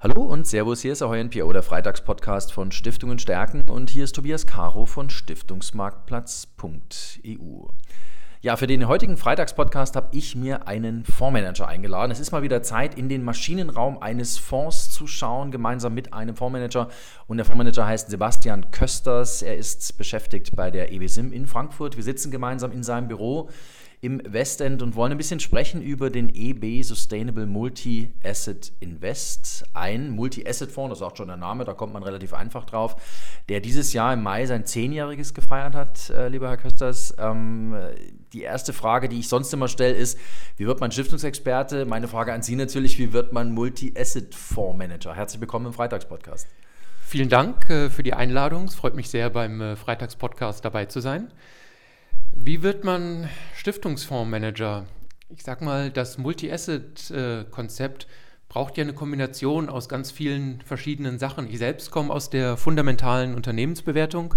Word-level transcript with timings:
Hallo 0.00 0.22
und 0.22 0.46
Servus, 0.46 0.80
hier 0.80 0.92
ist 0.92 1.02
Ahoy 1.02 1.24
NPO, 1.24 1.52
der 1.52 1.64
Freitagspodcast 1.64 2.52
von 2.52 2.70
Stiftungen 2.70 3.18
stärken 3.18 3.68
und 3.68 3.90
hier 3.90 4.04
ist 4.04 4.14
Tobias 4.14 4.46
Caro 4.46 4.86
von 4.86 5.10
Stiftungsmarktplatz.eu. 5.10 7.66
Ja, 8.40 8.54
für 8.54 8.68
den 8.68 8.86
heutigen 8.86 9.16
Freitagspodcast 9.16 9.96
habe 9.96 10.10
ich 10.12 10.36
mir 10.36 10.68
einen 10.68 11.04
Fondsmanager 11.04 11.66
eingeladen. 11.66 12.12
Es 12.12 12.20
ist 12.20 12.30
mal 12.30 12.42
wieder 12.42 12.62
Zeit, 12.62 12.96
in 12.96 13.08
den 13.08 13.24
Maschinenraum 13.24 14.00
eines 14.00 14.38
Fonds 14.38 14.92
zu 14.92 15.08
schauen, 15.08 15.50
gemeinsam 15.50 15.94
mit 15.94 16.12
einem 16.12 16.36
Fondsmanager. 16.36 16.86
Und 17.26 17.38
der 17.38 17.44
Fondsmanager 17.44 17.84
heißt 17.84 18.08
Sebastian 18.08 18.70
Kösters. 18.70 19.42
Er 19.42 19.56
ist 19.56 19.98
beschäftigt 19.98 20.54
bei 20.54 20.70
der 20.70 20.92
EBSIM 20.92 21.32
in 21.32 21.48
Frankfurt. 21.48 21.96
Wir 21.96 22.04
sitzen 22.04 22.30
gemeinsam 22.30 22.70
in 22.70 22.84
seinem 22.84 23.08
Büro 23.08 23.50
im 24.00 24.20
Westend 24.24 24.80
und 24.82 24.94
wollen 24.94 25.12
ein 25.12 25.18
bisschen 25.18 25.40
sprechen 25.40 25.82
über 25.82 26.08
den 26.08 26.28
EB 26.32 26.82
Sustainable 26.82 27.46
Multi-Asset 27.46 28.72
Invest. 28.78 29.64
Ein 29.74 30.10
Multi-Asset-Fonds, 30.10 30.90
das 30.90 30.98
ist 30.98 31.02
auch 31.02 31.16
schon 31.16 31.28
der 31.28 31.36
Name, 31.36 31.64
da 31.64 31.74
kommt 31.74 31.92
man 31.92 32.02
relativ 32.04 32.32
einfach 32.32 32.64
drauf, 32.64 32.96
der 33.48 33.60
dieses 33.60 33.92
Jahr 33.92 34.12
im 34.12 34.22
Mai 34.22 34.46
sein 34.46 34.66
Zehnjähriges 34.66 35.34
gefeiert 35.34 35.74
hat, 35.74 36.10
äh, 36.10 36.28
lieber 36.28 36.48
Herr 36.48 36.56
Kösters. 36.56 37.14
Ähm, 37.18 37.76
die 38.32 38.42
erste 38.42 38.72
Frage, 38.72 39.08
die 39.08 39.18
ich 39.18 39.28
sonst 39.28 39.52
immer 39.52 39.68
stelle, 39.68 39.94
ist, 39.94 40.18
wie 40.56 40.66
wird 40.66 40.80
man 40.80 40.92
Stiftungsexperte? 40.92 41.84
Meine 41.84 42.06
Frage 42.06 42.32
an 42.32 42.42
Sie 42.42 42.54
natürlich, 42.54 42.98
wie 42.98 43.12
wird 43.12 43.32
man 43.32 43.52
Multi-Asset-Fondsmanager? 43.52 45.14
Herzlich 45.14 45.40
willkommen 45.40 45.66
im 45.66 45.72
Freitagspodcast. 45.72 46.46
Vielen 47.04 47.30
Dank 47.30 47.68
äh, 47.70 47.90
für 47.90 48.02
die 48.02 48.12
Einladung. 48.12 48.66
Es 48.66 48.74
freut 48.74 48.94
mich 48.94 49.08
sehr, 49.08 49.30
beim 49.30 49.60
äh, 49.60 49.76
Freitagspodcast 49.76 50.64
dabei 50.64 50.84
zu 50.84 51.00
sein. 51.00 51.32
Wie 52.32 52.62
wird 52.62 52.84
man 52.84 53.28
Stiftungsfondsmanager? 53.54 54.86
Ich 55.28 55.42
sag 55.42 55.60
mal, 55.60 55.90
das 55.90 56.18
Multi-Asset-Konzept 56.18 58.06
braucht 58.48 58.78
ja 58.78 58.84
eine 58.84 58.94
Kombination 58.94 59.68
aus 59.68 59.88
ganz 59.88 60.10
vielen 60.10 60.62
verschiedenen 60.62 61.18
Sachen. 61.18 61.48
Ich 61.48 61.58
selbst 61.58 61.90
komme 61.90 62.12
aus 62.12 62.30
der 62.30 62.56
fundamentalen 62.56 63.34
Unternehmensbewertung, 63.34 64.34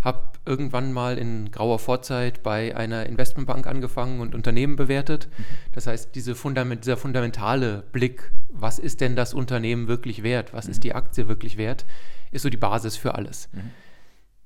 habe 0.00 0.30
irgendwann 0.46 0.92
mal 0.92 1.18
in 1.18 1.50
grauer 1.50 1.80
Vorzeit 1.80 2.44
bei 2.44 2.76
einer 2.76 3.06
Investmentbank 3.06 3.66
angefangen 3.66 4.20
und 4.20 4.34
Unternehmen 4.34 4.76
bewertet. 4.76 5.28
Das 5.72 5.88
heißt, 5.88 6.14
diese 6.14 6.36
Fundament, 6.36 6.84
dieser 6.84 6.96
fundamentale 6.96 7.82
Blick, 7.90 8.30
was 8.48 8.78
ist 8.78 9.00
denn 9.00 9.16
das 9.16 9.34
Unternehmen 9.34 9.88
wirklich 9.88 10.22
wert, 10.22 10.52
was 10.52 10.68
ist 10.68 10.84
die 10.84 10.94
Aktie 10.94 11.26
wirklich 11.26 11.56
wert, 11.56 11.84
ist 12.30 12.42
so 12.42 12.50
die 12.50 12.56
Basis 12.56 12.96
für 12.96 13.16
alles. 13.16 13.48
Mhm. 13.52 13.70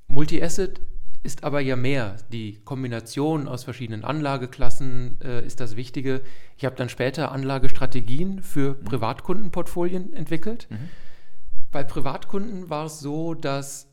Multi-Asset 0.08 0.80
ist 1.22 1.44
aber 1.44 1.60
ja 1.60 1.76
mehr. 1.76 2.16
Die 2.32 2.60
Kombination 2.64 3.46
aus 3.46 3.64
verschiedenen 3.64 4.04
Anlageklassen 4.04 5.20
äh, 5.22 5.44
ist 5.44 5.60
das 5.60 5.76
Wichtige. 5.76 6.22
Ich 6.56 6.64
habe 6.64 6.74
dann 6.74 6.88
später 6.88 7.30
Anlagestrategien 7.30 8.42
für 8.42 8.74
mhm. 8.74 8.84
Privatkundenportfolien 8.84 10.12
entwickelt. 10.12 10.66
Mhm. 10.70 10.88
Bei 11.70 11.84
Privatkunden 11.84 12.70
war 12.70 12.86
es 12.86 13.00
so, 13.00 13.34
dass 13.34 13.88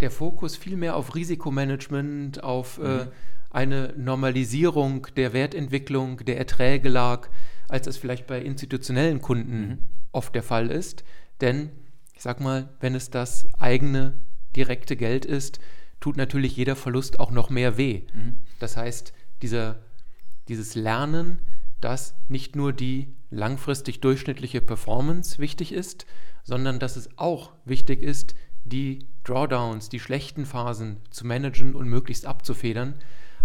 der 0.00 0.10
Fokus 0.10 0.56
viel 0.56 0.76
mehr 0.76 0.96
auf 0.96 1.14
Risikomanagement, 1.14 2.42
auf 2.44 2.78
äh, 2.78 2.82
mhm. 2.82 3.00
äh, 3.00 3.06
eine 3.50 3.94
Normalisierung 3.96 5.08
der 5.16 5.32
Wertentwicklung, 5.32 6.18
der 6.18 6.38
Erträge 6.38 6.88
lag, 6.88 7.28
als 7.68 7.86
es 7.86 7.96
vielleicht 7.96 8.26
bei 8.26 8.40
institutionellen 8.40 9.20
Kunden 9.20 9.60
mhm. 9.60 9.78
oft 10.12 10.34
der 10.34 10.42
Fall 10.42 10.70
ist. 10.70 11.02
Denn 11.40 11.70
ich 12.14 12.22
sag 12.22 12.40
mal, 12.40 12.68
wenn 12.80 12.94
es 12.94 13.10
das 13.10 13.48
eigene 13.58 14.20
direkte 14.54 14.96
Geld 14.96 15.24
ist, 15.24 15.58
tut 16.00 16.16
natürlich 16.16 16.56
jeder 16.56 16.76
Verlust 16.76 17.20
auch 17.20 17.30
noch 17.30 17.50
mehr 17.50 17.76
weh. 17.76 18.02
Mhm. 18.12 18.36
Das 18.58 18.76
heißt, 18.76 19.12
dieser, 19.42 19.80
dieses 20.48 20.74
Lernen, 20.74 21.38
dass 21.80 22.14
nicht 22.28 22.56
nur 22.56 22.72
die 22.72 23.14
langfristig 23.30 24.00
durchschnittliche 24.00 24.60
Performance 24.60 25.38
wichtig 25.38 25.72
ist, 25.72 26.06
sondern 26.42 26.78
dass 26.78 26.96
es 26.96 27.08
auch 27.16 27.52
wichtig 27.64 28.02
ist, 28.02 28.34
die 28.64 29.06
Drawdowns, 29.24 29.88
die 29.88 30.00
schlechten 30.00 30.46
Phasen 30.46 30.98
zu 31.10 31.26
managen 31.26 31.74
und 31.74 31.88
möglichst 31.88 32.26
abzufedern, 32.26 32.94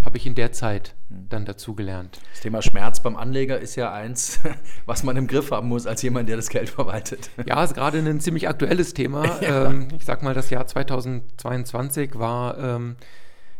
habe 0.06 0.16
ich 0.16 0.26
in 0.26 0.34
der 0.36 0.52
Zeit 0.52 0.94
hm. 1.08 1.28
dann 1.28 1.44
dazu 1.44 1.74
gelernt. 1.74 2.20
Das 2.32 2.40
Thema 2.40 2.62
Schmerz 2.62 3.00
beim 3.00 3.16
Anleger 3.16 3.58
ist 3.58 3.74
ja 3.74 3.92
eins, 3.92 4.40
was 4.86 5.02
man 5.02 5.16
im 5.16 5.26
Griff 5.26 5.50
haben 5.50 5.68
muss 5.68 5.86
als 5.86 6.00
jemand, 6.00 6.28
der 6.28 6.36
das 6.36 6.48
Geld 6.48 6.70
verwaltet. 6.70 7.28
Ja, 7.44 7.62
ist 7.62 7.74
gerade 7.74 7.98
ein 7.98 8.20
ziemlich 8.20 8.48
aktuelles 8.48 8.94
Thema. 8.94 9.26
Ja. 9.46 9.66
Ähm, 9.66 9.88
ich 9.96 10.04
sag 10.04 10.22
mal, 10.22 10.34
das 10.34 10.50
Jahr 10.50 10.66
2022 10.66 12.18
war 12.18 12.56
ähm, 12.58 12.96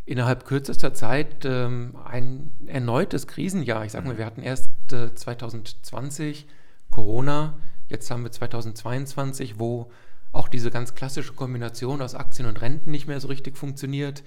innerhalb 0.07 0.45
kürzester 0.45 0.95
Zeit 0.95 1.45
ähm, 1.45 1.97
ein 2.05 2.51
erneutes 2.67 3.27
Krisenjahr. 3.27 3.85
Ich 3.85 3.93
sag 3.93 4.05
mal, 4.05 4.15
mhm. 4.15 4.19
wir 4.19 4.27
hatten 4.27 4.43
erst 4.43 4.71
äh, 4.93 5.15
2020 5.15 6.47
Corona, 6.91 7.59
jetzt 7.89 8.11
haben 8.11 8.23
wir 8.23 8.33
2022, 8.33 9.59
wo 9.59 9.91
auch 10.33 10.49
diese 10.49 10.71
ganz 10.71 10.95
klassische 10.95 11.33
Kombination 11.33 12.01
aus 12.01 12.15
Aktien 12.15 12.49
und 12.49 12.61
Renten 12.61 12.91
nicht 12.91 13.07
mehr 13.09 13.21
so 13.21 13.29
richtig 13.29 13.57
funktioniert. 13.59 14.23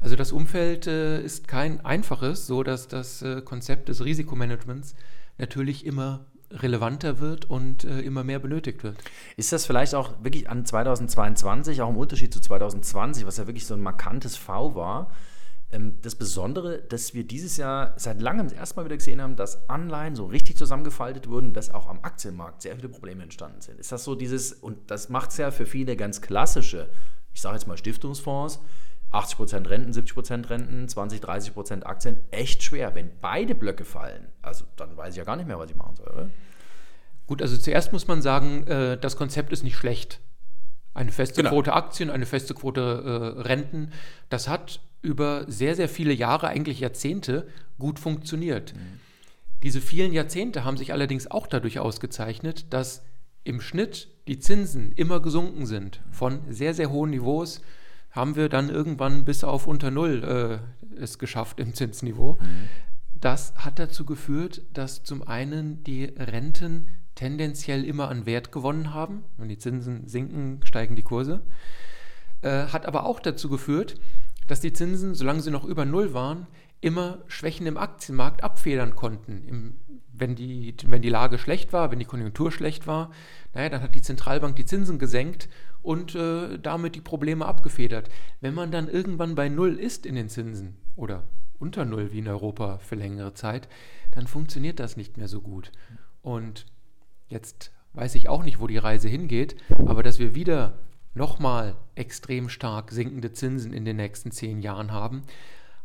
Also 0.00 0.16
das 0.16 0.32
Umfeld 0.32 0.86
äh, 0.86 1.20
ist 1.22 1.48
kein 1.48 1.84
einfaches, 1.84 2.46
so 2.46 2.62
dass 2.62 2.88
das 2.88 3.22
äh, 3.22 3.40
Konzept 3.42 3.88
des 3.88 4.04
Risikomanagements 4.04 4.94
natürlich 5.38 5.84
immer 5.86 6.26
relevanter 6.50 7.18
wird 7.18 7.50
und 7.50 7.84
äh, 7.84 8.00
immer 8.00 8.24
mehr 8.24 8.38
benötigt 8.38 8.84
wird. 8.84 8.96
Ist 9.36 9.52
das 9.52 9.66
vielleicht 9.66 9.94
auch 9.94 10.12
wirklich 10.22 10.48
an 10.48 10.64
2022, 10.64 11.82
auch 11.82 11.90
im 11.90 11.96
Unterschied 11.96 12.32
zu 12.32 12.40
2020, 12.40 13.26
was 13.26 13.38
ja 13.38 13.46
wirklich 13.46 13.66
so 13.66 13.74
ein 13.74 13.80
markantes 13.80 14.36
V 14.36 14.74
war, 14.74 15.10
ähm, 15.72 15.98
das 16.02 16.14
Besondere, 16.14 16.78
dass 16.78 17.14
wir 17.14 17.24
dieses 17.24 17.56
Jahr 17.56 17.94
seit 17.96 18.20
langem 18.20 18.52
erstmal 18.52 18.84
wieder 18.84 18.96
gesehen 18.96 19.20
haben, 19.20 19.36
dass 19.36 19.68
Anleihen 19.68 20.14
so 20.14 20.26
richtig 20.26 20.56
zusammengefaltet 20.56 21.28
wurden, 21.28 21.52
dass 21.52 21.70
auch 21.70 21.88
am 21.88 21.98
Aktienmarkt 22.02 22.62
sehr 22.62 22.76
viele 22.76 22.88
Probleme 22.88 23.22
entstanden 23.22 23.60
sind. 23.60 23.80
Ist 23.80 23.90
das 23.90 24.04
so 24.04 24.14
dieses, 24.14 24.52
und 24.52 24.90
das 24.90 25.08
macht 25.08 25.30
es 25.30 25.38
ja 25.38 25.50
für 25.50 25.66
viele 25.66 25.96
ganz 25.96 26.20
klassische, 26.20 26.88
ich 27.34 27.40
sage 27.40 27.56
jetzt 27.56 27.66
mal 27.66 27.76
Stiftungsfonds, 27.76 28.60
80% 29.12 29.68
Renten, 29.68 29.92
70% 29.92 30.50
Renten, 30.50 30.88
20, 30.88 31.20
30% 31.20 31.84
Aktien, 31.84 32.18
echt 32.30 32.62
schwer. 32.62 32.94
Wenn 32.94 33.10
beide 33.20 33.54
Blöcke 33.54 33.84
fallen, 33.84 34.26
also 34.42 34.64
dann 34.76 34.96
weiß 34.96 35.14
ich 35.14 35.18
ja 35.18 35.24
gar 35.24 35.36
nicht 35.36 35.46
mehr, 35.46 35.58
was 35.58 35.70
ich 35.70 35.76
machen 35.76 35.96
soll. 35.96 36.08
Oder? 36.08 36.30
Gut, 37.26 37.42
also 37.42 37.56
zuerst 37.56 37.92
muss 37.92 38.06
man 38.06 38.22
sagen, 38.22 38.66
äh, 38.66 38.98
das 38.98 39.16
Konzept 39.16 39.52
ist 39.52 39.64
nicht 39.64 39.76
schlecht. 39.76 40.20
Eine 40.94 41.12
feste 41.12 41.42
genau. 41.42 41.50
Quote 41.50 41.72
Aktien, 41.74 42.10
eine 42.10 42.26
feste 42.26 42.54
Quote 42.54 42.80
äh, 43.36 43.40
Renten, 43.42 43.92
das 44.28 44.48
hat 44.48 44.80
über 45.02 45.44
sehr, 45.46 45.76
sehr 45.76 45.88
viele 45.88 46.12
Jahre, 46.12 46.48
eigentlich 46.48 46.80
Jahrzehnte, 46.80 47.46
gut 47.78 47.98
funktioniert. 47.98 48.74
Mhm. 48.74 49.00
Diese 49.62 49.80
vielen 49.80 50.12
Jahrzehnte 50.12 50.64
haben 50.64 50.76
sich 50.76 50.92
allerdings 50.92 51.30
auch 51.30 51.46
dadurch 51.46 51.78
ausgezeichnet, 51.78 52.72
dass 52.72 53.04
im 53.44 53.60
Schnitt 53.60 54.08
die 54.26 54.38
Zinsen 54.38 54.92
immer 54.92 55.20
gesunken 55.20 55.66
sind. 55.66 56.00
Von 56.10 56.40
sehr, 56.48 56.74
sehr 56.74 56.90
hohen 56.90 57.10
Niveaus 57.10 57.60
haben 58.16 58.34
wir 58.34 58.48
dann 58.48 58.70
irgendwann 58.70 59.24
bis 59.24 59.44
auf 59.44 59.66
unter 59.66 59.90
Null 59.90 60.24
äh, 60.24 61.00
es 61.00 61.18
geschafft 61.18 61.60
im 61.60 61.74
Zinsniveau. 61.74 62.38
Mhm. 62.40 62.68
Das 63.20 63.54
hat 63.56 63.78
dazu 63.78 64.04
geführt, 64.04 64.62
dass 64.72 65.04
zum 65.04 65.26
einen 65.26 65.84
die 65.84 66.04
Renten 66.04 66.88
tendenziell 67.14 67.84
immer 67.84 68.08
an 68.08 68.26
Wert 68.26 68.52
gewonnen 68.52 68.94
haben. 68.94 69.24
Wenn 69.36 69.48
die 69.48 69.58
Zinsen 69.58 70.06
sinken, 70.08 70.60
steigen 70.64 70.96
die 70.96 71.02
Kurse. 71.02 71.42
Äh, 72.42 72.66
hat 72.66 72.86
aber 72.86 73.06
auch 73.06 73.20
dazu 73.20 73.48
geführt, 73.48 73.98
dass 74.46 74.60
die 74.60 74.72
Zinsen, 74.72 75.14
solange 75.14 75.40
sie 75.40 75.50
noch 75.50 75.64
über 75.64 75.84
Null 75.84 76.14
waren, 76.14 76.46
immer 76.80 77.18
Schwächen 77.26 77.66
im 77.66 77.76
Aktienmarkt 77.76 78.44
abfedern 78.44 78.94
konnten. 78.94 79.44
Im, 79.46 79.74
wenn, 80.12 80.34
die, 80.34 80.74
wenn 80.86 81.02
die 81.02 81.10
Lage 81.10 81.38
schlecht 81.38 81.72
war, 81.72 81.90
wenn 81.90 81.98
die 81.98 82.04
Konjunktur 82.04 82.52
schlecht 82.52 82.86
war, 82.86 83.10
naja, 83.54 83.68
dann 83.68 83.82
hat 83.82 83.94
die 83.94 84.02
Zentralbank 84.02 84.56
die 84.56 84.64
Zinsen 84.64 84.98
gesenkt 84.98 85.48
und 85.82 86.14
äh, 86.14 86.58
damit 86.58 86.94
die 86.94 87.00
Probleme 87.00 87.46
abgefedert. 87.46 88.08
Wenn 88.40 88.54
man 88.54 88.70
dann 88.70 88.88
irgendwann 88.88 89.34
bei 89.34 89.48
Null 89.48 89.78
ist 89.78 90.06
in 90.06 90.14
den 90.14 90.28
Zinsen 90.28 90.76
oder 90.94 91.24
unter 91.58 91.84
Null 91.84 92.12
wie 92.12 92.18
in 92.18 92.28
Europa 92.28 92.78
für 92.78 92.96
längere 92.96 93.34
Zeit, 93.34 93.68
dann 94.12 94.26
funktioniert 94.26 94.80
das 94.80 94.96
nicht 94.96 95.16
mehr 95.16 95.28
so 95.28 95.40
gut. 95.40 95.72
Und 96.22 96.66
jetzt 97.28 97.72
weiß 97.94 98.14
ich 98.14 98.28
auch 98.28 98.44
nicht, 98.44 98.60
wo 98.60 98.66
die 98.66 98.78
Reise 98.78 99.08
hingeht, 99.08 99.56
aber 99.86 100.02
dass 100.02 100.18
wir 100.18 100.34
wieder 100.34 100.78
nochmal 101.16 101.76
extrem 101.94 102.48
stark 102.48 102.92
sinkende 102.92 103.32
Zinsen 103.32 103.72
in 103.72 103.84
den 103.84 103.96
nächsten 103.96 104.30
zehn 104.30 104.60
Jahren 104.60 104.92
haben, 104.92 105.22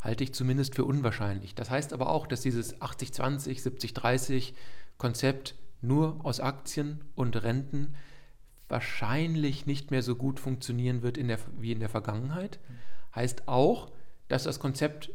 halte 0.01 0.23
ich 0.23 0.33
zumindest 0.33 0.75
für 0.75 0.83
unwahrscheinlich. 0.83 1.55
Das 1.55 1.69
heißt 1.69 1.93
aber 1.93 2.09
auch, 2.09 2.27
dass 2.27 2.41
dieses 2.41 2.79
80-20, 2.81 3.63
70-30 3.63 4.53
Konzept 4.97 5.55
nur 5.81 6.19
aus 6.23 6.39
Aktien 6.39 7.05
und 7.15 7.41
Renten 7.41 7.95
wahrscheinlich 8.67 9.65
nicht 9.65 9.89
mehr 9.89 10.03
so 10.03 10.15
gut 10.15 10.39
funktionieren 10.39 11.01
wird 11.01 11.17
in 11.17 11.27
der, 11.27 11.39
wie 11.57 11.71
in 11.71 11.79
der 11.79 11.89
Vergangenheit. 11.89 12.59
Heißt 13.15 13.47
auch, 13.47 13.91
dass 14.27 14.43
das 14.43 14.59
Konzept 14.59 15.11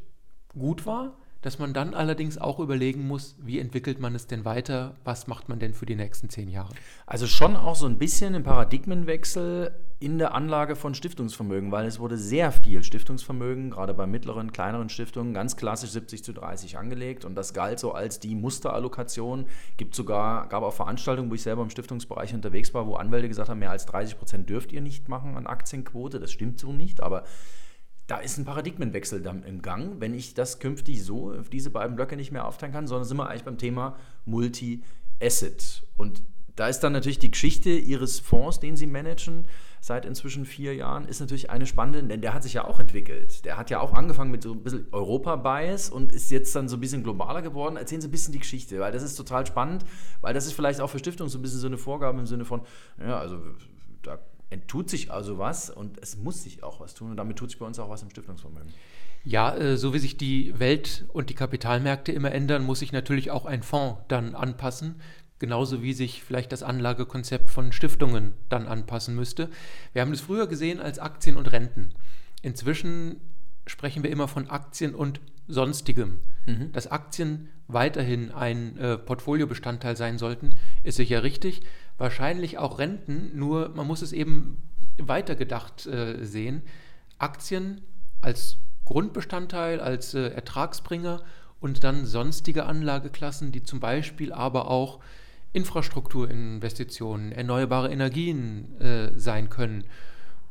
gut 0.59 0.87
war, 0.87 1.17
dass 1.43 1.59
man 1.59 1.73
dann 1.73 1.95
allerdings 1.95 2.39
auch 2.39 2.59
überlegen 2.59 3.07
muss, 3.07 3.37
wie 3.41 3.61
entwickelt 3.61 4.01
man 4.01 4.15
es 4.15 4.27
denn 4.27 4.45
weiter, 4.45 4.95
was 5.05 5.27
macht 5.27 5.49
man 5.49 5.59
denn 5.59 5.75
für 5.75 5.87
die 5.87 5.97
nächsten 5.97 6.29
zehn 6.29 6.49
Jahre. 6.49 6.75
Also 7.07 7.27
schon 7.27 7.57
auch 7.57 7.77
so 7.77 7.87
ein 7.87 7.99
bisschen 7.99 8.35
ein 8.35 8.43
Paradigmenwechsel 8.43 9.73
in 9.99 10.19
der 10.19 10.35
Anlage 10.35 10.77
von 10.77 10.95
Stiftungsvermögen, 10.95 11.73
weil 11.73 11.87
es 11.87 11.99
wurde 11.99 12.19
sehr 12.19 12.53
viel 12.53 12.83
Stiftungsvermögen, 12.83 13.71
gerade 13.71 13.95
bei 13.95 14.07
mittleren, 14.07 14.53
kleineren 14.53 14.91
Stiftungen, 14.91 15.33
ganz 15.33 15.57
klassisch 15.57 15.91
70 15.91 16.23
zu 16.23 16.35
30 16.35 16.77
angelegt 16.77 17.25
und 17.25 17.35
das 17.35 17.55
galt 17.55 17.79
so 17.79 17.93
als 17.93 18.21
die 18.21 18.35
Musterallokation. 18.35 19.47
Gibt 19.79 19.95
sogar, 19.95 20.49
gab 20.49 20.63
auch 20.63 20.75
Veranstaltungen, 20.75 21.31
wo 21.31 21.35
ich 21.35 21.43
selber 21.43 21.63
im 21.63 21.71
Stiftungsbereich 21.71 22.35
unterwegs 22.35 22.75
war, 22.75 22.87
wo 22.87 22.97
Anwälte 22.97 23.29
gesagt 23.29 23.49
haben, 23.49 23.59
mehr 23.59 23.71
als 23.71 23.87
30 23.87 24.19
Prozent 24.19 24.51
dürft 24.51 24.73
ihr 24.73 24.83
nicht 24.83 25.09
machen 25.09 25.37
an 25.37 25.47
Aktienquote. 25.47 26.21
Das 26.21 26.31
stimmt 26.31 26.61
so 26.61 26.73
nicht, 26.73 27.01
aber 27.01 27.25
da 28.07 28.19
ist 28.19 28.39
ein 28.39 28.45
Paradigmenwechsel 28.45 29.25
im 29.47 29.63
Gang, 29.63 30.01
wenn 30.01 30.15
ich 30.15 30.35
das 30.35 30.61
künftig 30.61 31.03
so 31.05 31.33
auf 31.33 31.49
diese 31.49 31.71
beiden 31.71 31.97
Blöcke 31.97 32.17
nicht 32.17 32.31
mehr 32.31 32.47
aufteilen 32.47 32.73
kann, 32.73 32.87
sondern 32.87 33.05
sind 33.05 33.17
wir 33.17 33.29
eigentlich 33.29 33.45
beim 33.45 33.59
Thema 33.59 33.97
Multi-Asset. 34.27 35.83
Und 35.97 36.23
da 36.55 36.69
ist 36.69 36.81
dann 36.81 36.93
natürlich 36.93 37.19
die 37.19 37.31
Geschichte 37.31 37.71
Ihres 37.71 38.21
Fonds, 38.21 38.61
den 38.61 38.77
Sie 38.77 38.87
managen, 38.87 39.47
seit 39.81 40.05
inzwischen 40.05 40.47
vier 40.47 40.75
Jahren, 40.75 41.07
ist 41.07 41.21
natürlich 41.21 41.51
eine 41.51 41.67
spannende, 41.67 42.03
denn 42.03 42.21
der 42.21 42.33
hat 42.33 42.43
sich 42.43 42.55
ja 42.55 42.65
auch 42.65 42.81
entwickelt. 42.81 43.45
Der 43.45 43.57
hat 43.57 43.71
ja 43.71 43.81
auch 43.81 43.93
angefangen 43.93 44.31
mit 44.31 44.43
so 44.43 44.53
ein 44.53 44.63
bisschen 44.63 44.87
Europa-Bias 44.91 45.91
und 45.91 46.13
ist 46.13 46.31
jetzt 46.31 46.57
dann 46.57 46.69
so 46.69 46.77
ein 46.77 46.81
bisschen 46.81 47.03
globaler 47.03 47.43
geworden. 47.43 47.77
Erzählen 47.77 48.01
Sie 48.01 48.09
ein 48.09 48.11
bisschen 48.11 48.33
die 48.33 48.39
Geschichte, 48.39 48.81
weil 48.81 48.93
das 48.93 49.03
ist 49.03 49.17
total 49.17 49.47
spannend, 49.47 49.85
weil 50.23 50.33
das 50.33 50.47
ist 50.47 50.55
vielleicht 50.55 50.81
auch 50.81 50.91
für 50.91 50.99
Stiftungen 50.99 51.31
so 51.31 51.39
ein 51.39 51.43
bisschen 51.43 51.61
so 51.61 51.67
eine 51.67 51.79
Vorgabe 51.79 52.19
im 52.19 52.27
Sinne 52.27 52.45
von, 52.45 52.63
ja, 52.99 53.19
also 53.19 53.39
da 54.03 54.19
enttut 54.51 54.91
sich 54.91 55.11
also 55.11 55.39
was 55.39 55.71
und 55.71 55.99
es 55.99 56.17
muss 56.17 56.43
sich 56.43 56.63
auch 56.63 56.81
was 56.81 56.95
tun 56.95 57.11
und 57.11 57.17
damit 57.17 57.37
tut 57.39 57.51
sich 57.51 57.59
bei 57.59 57.67
uns 57.67 57.79
auch 57.79 57.89
was 57.89 58.03
im 58.03 58.11
Stiftungsvermögen. 58.11 58.73
Ja, 59.25 59.57
äh, 59.57 59.77
so 59.77 59.93
wie 59.93 59.99
sich 59.99 60.17
die 60.17 60.59
Welt 60.59 61.05
und 61.13 61.31
die 61.31 61.35
Kapitalmärkte 61.35 62.13
immer 62.13 62.31
ändern, 62.31 62.65
muss 62.65 62.79
sich 62.79 62.93
natürlich 62.93 63.31
auch 63.31 63.45
ein 63.45 63.63
Fonds 63.63 64.03
dann 64.07 64.37
anpassen, 64.37 65.01
genauso 65.41 65.83
wie 65.83 65.93
sich 65.93 66.23
vielleicht 66.23 66.53
das 66.53 66.63
Anlagekonzept 66.63 67.51
von 67.51 67.73
Stiftungen 67.73 68.35
dann 68.49 68.67
anpassen 68.69 69.17
müsste. 69.17 69.51
Wir 69.93 70.03
haben 70.03 70.13
das 70.13 70.21
früher 70.21 70.47
gesehen 70.47 70.81
als 70.81 70.99
Aktien 70.99 71.37
und 71.37 71.51
Renten. 71.51 71.91
Inzwischen 72.43 73.21
sprechen 73.67 74.05
wir 74.05 74.11
immer 74.11 74.29
von 74.29 74.49
Aktien 74.49 74.95
und 74.95 75.21
sonstigem. 75.49 76.21
Mhm. 76.47 76.73
Dass 76.73 76.87
Aktien 76.87 77.49
weiterhin 77.69 78.31
ein 78.31 78.79
äh, 78.79 78.97
Portfoliobestandteil 78.97 79.97
sein 79.97 80.19
sollten, 80.19 80.55
ist 80.85 80.97
sicher 80.97 81.23
richtig 81.23 81.63
wahrscheinlich 81.99 82.59
auch 82.59 82.79
Renten, 82.79 83.37
nur 83.37 83.71
man 83.71 83.87
muss 83.87 84.03
es 84.03 84.13
eben 84.13 84.63
weitergedacht 84.99 85.87
äh, 85.87 86.25
sehen. 86.25 86.63
Aktien 87.19 87.81
als 88.21 88.59
Grundbestandteil, 88.85 89.81
als 89.81 90.15
äh, 90.15 90.29
Ertragsbringer 90.29 91.23
und 91.61 91.85
dann 91.85 92.07
sonstige 92.07 92.67
Anlageklassen, 92.67 93.53
die 93.53 93.63
zum 93.63 93.81
Beispiel 93.81 94.33
aber 94.33 94.71
auch 94.71 95.01
Infrastrukturinvestitionen, 95.53 97.33
erneuerbare 97.33 97.91
Energien 97.91 98.79
äh, 98.81 99.19
sein 99.19 99.49
können 99.49 99.85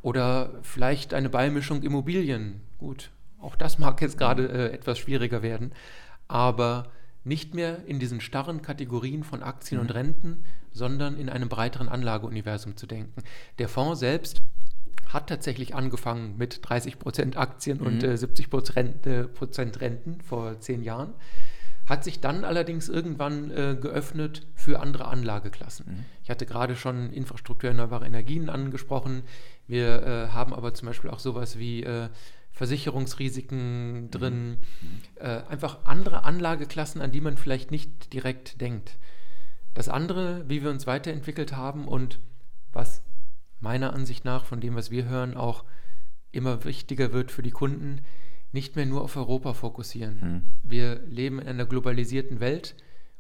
oder 0.02 0.52
vielleicht 0.64 1.14
eine 1.14 1.30
Beimischung 1.30 1.84
Immobilien. 1.84 2.62
Gut, 2.80 3.12
auch 3.42 3.56
das 3.56 3.80
mag 3.80 4.02
jetzt 4.02 4.18
gerade 4.18 4.48
äh, 4.48 4.74
etwas 4.74 4.98
schwieriger 5.00 5.42
werden, 5.42 5.72
aber 6.28 6.92
nicht 7.24 7.56
mehr 7.56 7.86
in 7.86 8.00
diesen 8.00 8.22
starren 8.22 8.62
Kategorien 8.62 9.24
von 9.24 9.44
Aktien 9.44 9.80
mhm. 9.80 9.88
und 9.88 9.94
Renten, 9.94 10.46
sondern 10.72 11.18
in 11.18 11.30
einem 11.30 11.50
breiteren 11.50 11.90
Anlageuniversum 11.90 12.78
zu 12.78 12.86
denken. 12.86 13.24
Der 13.58 13.68
Fonds 13.68 14.00
selbst 14.00 14.42
hat 15.08 15.28
tatsächlich 15.28 15.76
angefangen 15.76 16.38
mit 16.38 16.60
30 16.62 17.00
Prozent 17.00 17.38
Aktien 17.38 17.80
mhm. 17.80 17.86
und 17.88 18.04
äh, 18.04 18.18
70 18.18 18.50
Prozent, 18.50 19.08
äh, 19.08 19.24
Prozent 19.24 19.82
Renten 19.82 20.22
vor 20.22 20.60
zehn 20.60 20.84
Jahren, 20.84 21.14
hat 21.88 22.04
sich 22.04 22.20
dann 22.20 22.44
allerdings 22.44 22.90
irgendwann 22.90 23.52
äh, 23.52 23.78
geöffnet 23.80 24.48
für 24.56 24.80
andere 24.80 25.08
Anlageklassen. 25.08 25.86
Mhm. 25.88 26.06
Ich 26.24 26.30
hatte 26.30 26.46
gerade 26.46 26.76
schon 26.76 27.12
Infrastruktur 27.12 27.70
erneuerbare 27.70 28.06
Energien 28.06 28.50
angesprochen. 28.50 29.24
Wir 29.68 30.04
äh, 30.04 30.28
haben 30.30 30.54
aber 30.54 30.74
zum 30.74 30.88
Beispiel 30.88 31.10
auch 31.10 31.20
sowas 31.20 31.60
wie 31.60 31.84
äh, 31.84 32.10
Versicherungsrisiken 32.56 34.04
mhm. 34.04 34.12
drin, 34.12 34.50
mhm. 34.50 34.58
äh, 35.16 35.44
einfach 35.50 35.86
andere 35.86 36.24
Anlageklassen, 36.24 37.02
an 37.02 37.12
die 37.12 37.22
man 37.22 37.38
vielleicht 37.38 37.70
nicht 37.70 38.14
direkt 38.14 38.62
denkt. 38.62 38.98
Das 39.74 39.90
andere, 39.90 40.48
wie 40.48 40.64
wir 40.64 40.72
uns 40.72 40.88
weiterentwickelt 40.88 41.56
haben 41.56 41.86
und 41.88 42.20
was 42.72 43.04
meiner 43.60 43.94
Ansicht 43.94 44.24
nach, 44.24 44.46
von 44.46 44.62
dem, 44.62 44.76
was 44.76 44.90
wir 44.90 45.06
hören, 45.06 45.36
auch 45.36 45.66
immer 46.32 46.64
wichtiger 46.64 47.12
wird 47.12 47.30
für 47.30 47.44
die 47.44 47.52
Kunden, 47.52 48.02
nicht 48.54 48.78
mehr 48.78 48.86
nur 48.86 49.02
auf 49.02 49.18
Europa 49.18 49.54
fokussieren. 49.54 50.22
Hm. 50.22 50.42
Wir 50.64 51.02
leben 51.08 51.40
in 51.40 51.48
einer 51.48 51.66
globalisierten 51.66 52.40
Welt, 52.40 52.76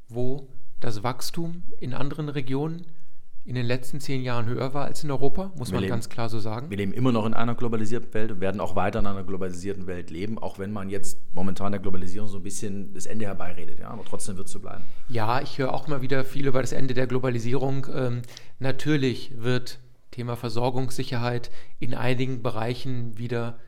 wo 0.07 0.47
das 0.79 1.03
Wachstum 1.03 1.63
in 1.79 1.93
anderen 1.93 2.29
Regionen 2.29 2.85
in 3.45 3.53
den 3.53 3.65
letzten 3.65 3.99
zehn 3.99 4.23
Jahren 4.23 4.47
höher 4.47 4.73
war 4.73 4.85
als 4.85 5.03
in 5.03 5.11
Europa, 5.11 5.51
muss 5.55 5.69
wir 5.69 5.75
man 5.75 5.83
leben, 5.83 5.91
ganz 5.91 6.09
klar 6.09 6.29
so 6.29 6.39
sagen. 6.39 6.71
Wir 6.71 6.77
leben 6.77 6.91
immer 6.91 7.11
noch 7.11 7.27
in 7.27 7.35
einer 7.35 7.53
globalisierten 7.53 8.11
Welt 8.15 8.31
und 8.31 8.41
werden 8.41 8.59
auch 8.59 8.75
weiter 8.75 8.99
in 8.99 9.05
einer 9.05 9.23
globalisierten 9.23 9.85
Welt 9.85 10.09
leben, 10.09 10.39
auch 10.39 10.57
wenn 10.57 10.73
man 10.73 10.89
jetzt 10.89 11.19
momentan 11.33 11.71
der 11.71 11.79
Globalisierung 11.79 12.27
so 12.27 12.37
ein 12.37 12.43
bisschen 12.43 12.93
das 12.95 13.05
Ende 13.05 13.25
herbeiredet. 13.25 13.79
Ja, 13.79 13.89
aber 13.89 14.03
trotzdem 14.03 14.35
wird 14.37 14.47
es 14.47 14.53
so 14.53 14.59
bleiben. 14.59 14.83
Ja, 15.09 15.41
ich 15.41 15.59
höre 15.59 15.73
auch 15.73 15.87
mal 15.87 16.01
wieder 16.01 16.25
viel 16.25 16.47
über 16.47 16.61
das 16.61 16.71
Ende 16.71 16.95
der 16.95 17.05
Globalisierung. 17.05 17.85
Ähm, 17.93 18.23
natürlich 18.57 19.31
wird 19.37 19.79
Thema 20.09 20.35
Versorgungssicherheit 20.35 21.51
in 21.79 21.93
einigen 21.93 22.41
Bereichen 22.41 23.17
wieder 23.19 23.59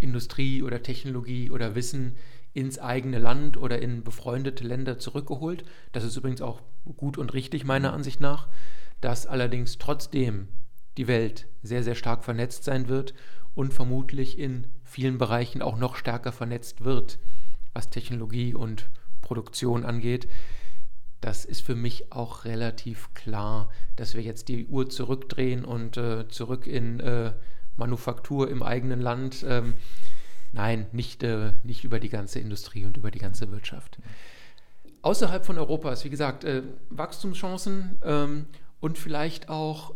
Industrie 0.00 0.62
oder 0.62 0.82
Technologie 0.82 1.50
oder 1.50 1.74
Wissen 1.74 2.14
ins 2.54 2.78
eigene 2.78 3.18
Land 3.18 3.58
oder 3.58 3.82
in 3.82 4.02
befreundete 4.02 4.64
Länder 4.64 4.98
zurückgeholt. 4.98 5.64
Das 5.92 6.04
ist 6.04 6.16
übrigens 6.16 6.40
auch 6.40 6.62
gut 6.96 7.18
und 7.18 7.34
richtig 7.34 7.64
meiner 7.64 7.92
Ansicht 7.92 8.20
nach 8.20 8.48
dass 9.00 9.26
allerdings 9.26 9.78
trotzdem 9.78 10.48
die 10.96 11.08
Welt 11.08 11.46
sehr, 11.62 11.82
sehr 11.82 11.94
stark 11.94 12.24
vernetzt 12.24 12.64
sein 12.64 12.88
wird 12.88 13.14
und 13.54 13.72
vermutlich 13.72 14.38
in 14.38 14.66
vielen 14.84 15.18
Bereichen 15.18 15.62
auch 15.62 15.76
noch 15.76 15.96
stärker 15.96 16.32
vernetzt 16.32 16.84
wird, 16.84 17.18
was 17.72 17.90
Technologie 17.90 18.54
und 18.54 18.88
Produktion 19.22 19.84
angeht. 19.84 20.28
Das 21.20 21.44
ist 21.44 21.62
für 21.62 21.74
mich 21.74 22.12
auch 22.12 22.44
relativ 22.44 23.12
klar, 23.14 23.70
dass 23.96 24.14
wir 24.14 24.22
jetzt 24.22 24.48
die 24.48 24.66
Uhr 24.66 24.88
zurückdrehen 24.88 25.64
und 25.64 25.96
äh, 25.96 26.28
zurück 26.28 26.66
in 26.66 27.00
äh, 27.00 27.32
Manufaktur 27.76 28.50
im 28.50 28.62
eigenen 28.62 29.00
Land. 29.00 29.44
Ähm, 29.48 29.74
nein, 30.52 30.86
nicht, 30.92 31.22
äh, 31.22 31.52
nicht 31.62 31.84
über 31.84 31.98
die 31.98 32.08
ganze 32.10 32.38
Industrie 32.38 32.84
und 32.84 32.96
über 32.96 33.10
die 33.10 33.18
ganze 33.18 33.50
Wirtschaft. 33.50 33.98
Außerhalb 35.02 35.44
von 35.44 35.58
Europas, 35.58 36.04
wie 36.04 36.10
gesagt, 36.10 36.44
äh, 36.44 36.62
Wachstumschancen 36.90 37.98
ähm, 38.02 38.46
und 38.86 38.98
vielleicht 38.98 39.48
auch 39.48 39.94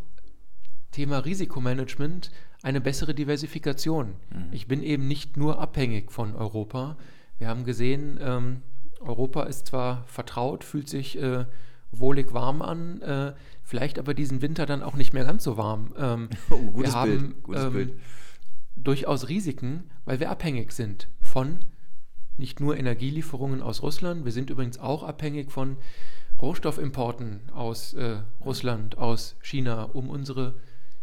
Thema 0.90 1.18
Risikomanagement, 1.18 2.32
eine 2.62 2.80
bessere 2.80 3.14
Diversifikation. 3.14 4.16
Mhm. 4.30 4.48
Ich 4.50 4.66
bin 4.66 4.82
eben 4.82 5.06
nicht 5.06 5.36
nur 5.36 5.60
abhängig 5.60 6.10
von 6.10 6.34
Europa. 6.34 6.96
Wir 7.38 7.46
haben 7.46 7.64
gesehen, 7.64 8.18
ähm, 8.20 8.62
Europa 8.98 9.44
ist 9.44 9.68
zwar 9.68 10.02
vertraut, 10.06 10.64
fühlt 10.64 10.88
sich 10.88 11.16
äh, 11.22 11.46
wohlig 11.92 12.34
warm 12.34 12.62
an, 12.62 13.00
äh, 13.02 13.32
vielleicht 13.62 13.96
aber 14.00 14.12
diesen 14.12 14.42
Winter 14.42 14.66
dann 14.66 14.82
auch 14.82 14.96
nicht 14.96 15.14
mehr 15.14 15.24
ganz 15.24 15.44
so 15.44 15.56
warm. 15.56 15.94
Ähm, 15.96 16.28
oh, 16.50 16.56
gutes 16.56 16.92
wir 16.92 17.00
haben 17.00 17.18
Bild. 17.18 17.42
Gutes 17.44 17.64
ähm, 17.64 17.72
Bild. 17.72 17.92
durchaus 18.74 19.28
Risiken, 19.28 19.88
weil 20.04 20.18
wir 20.18 20.30
abhängig 20.30 20.72
sind 20.72 21.06
von 21.20 21.60
nicht 22.36 22.58
nur 22.58 22.76
Energielieferungen 22.76 23.62
aus 23.62 23.82
Russland, 23.82 24.24
wir 24.24 24.32
sind 24.32 24.50
übrigens 24.50 24.78
auch 24.78 25.04
abhängig 25.04 25.52
von 25.52 25.76
Rohstoffimporten 26.40 27.40
aus 27.52 27.94
äh, 27.94 28.18
Russland, 28.44 28.98
aus 28.98 29.36
China, 29.42 29.84
um 29.84 30.08
unsere 30.08 30.54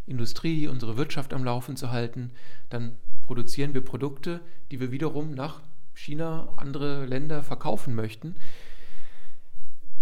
Industrie, 0.05 0.67
unsere 0.67 0.97
Wirtschaft 0.97 1.33
am 1.33 1.43
Laufen 1.43 1.75
zu 1.75 1.91
halten. 1.91 2.31
Dann 2.69 2.97
produzieren 3.23 3.73
wir 3.73 3.83
Produkte, 3.83 4.39
die 4.71 4.79
wir 4.79 4.91
wiederum 4.91 5.33
nach 5.33 5.61
China, 5.93 6.49
andere 6.57 7.05
Länder 7.05 7.43
verkaufen 7.43 7.93
möchten. 7.93 8.35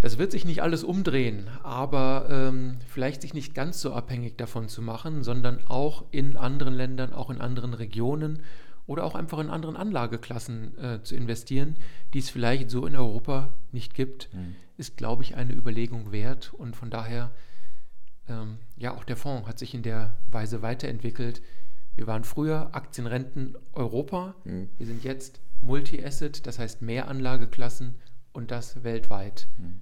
Das 0.01 0.17
wird 0.17 0.31
sich 0.31 0.45
nicht 0.45 0.61
alles 0.61 0.83
umdrehen, 0.83 1.47
aber 1.63 2.27
ähm, 2.29 2.77
vielleicht 2.87 3.21
sich 3.21 3.33
nicht 3.33 3.55
ganz 3.55 3.81
so 3.81 3.93
abhängig 3.93 4.37
davon 4.37 4.69
zu 4.69 4.81
machen, 4.81 5.23
sondern 5.23 5.59
auch 5.67 6.03
in 6.11 6.37
anderen 6.37 6.75
Ländern, 6.75 7.11
auch 7.13 7.29
in 7.29 7.41
anderen 7.41 7.73
Regionen 7.73 8.43
oder 8.87 9.03
auch 9.03 9.15
einfach 9.15 9.39
in 9.39 9.49
anderen 9.49 9.75
Anlageklassen 9.75 10.77
äh, 10.77 11.03
zu 11.03 11.15
investieren, 11.15 11.75
die 12.13 12.19
es 12.19 12.29
vielleicht 12.29 12.69
so 12.69 12.85
in 12.85 12.95
Europa 12.95 13.53
nicht 13.71 13.93
gibt, 13.93 14.33
mhm. 14.33 14.55
ist, 14.77 14.97
glaube 14.97 15.23
ich, 15.23 15.35
eine 15.35 15.53
Überlegung 15.53 16.11
wert. 16.11 16.53
Und 16.53 16.75
von 16.75 16.89
daher, 16.89 17.31
ähm, 18.27 18.59
ja, 18.77 18.93
auch 18.95 19.03
der 19.03 19.17
Fonds 19.17 19.47
hat 19.47 19.59
sich 19.59 19.73
in 19.73 19.83
der 19.83 20.15
Weise 20.29 20.61
weiterentwickelt. 20.61 21.41
Wir 21.95 22.07
waren 22.07 22.23
früher 22.23 22.75
Aktienrenten 22.75 23.55
Europa, 23.73 24.35
mhm. 24.43 24.69
wir 24.77 24.85
sind 24.85 25.03
jetzt 25.03 25.41
Multi-Asset, 25.61 26.45
das 26.45 26.59
heißt 26.59 26.81
mehr 26.81 27.07
Anlageklassen 27.07 27.95
und 28.33 28.51
das 28.51 28.83
weltweit. 28.83 29.47
Mhm. 29.57 29.81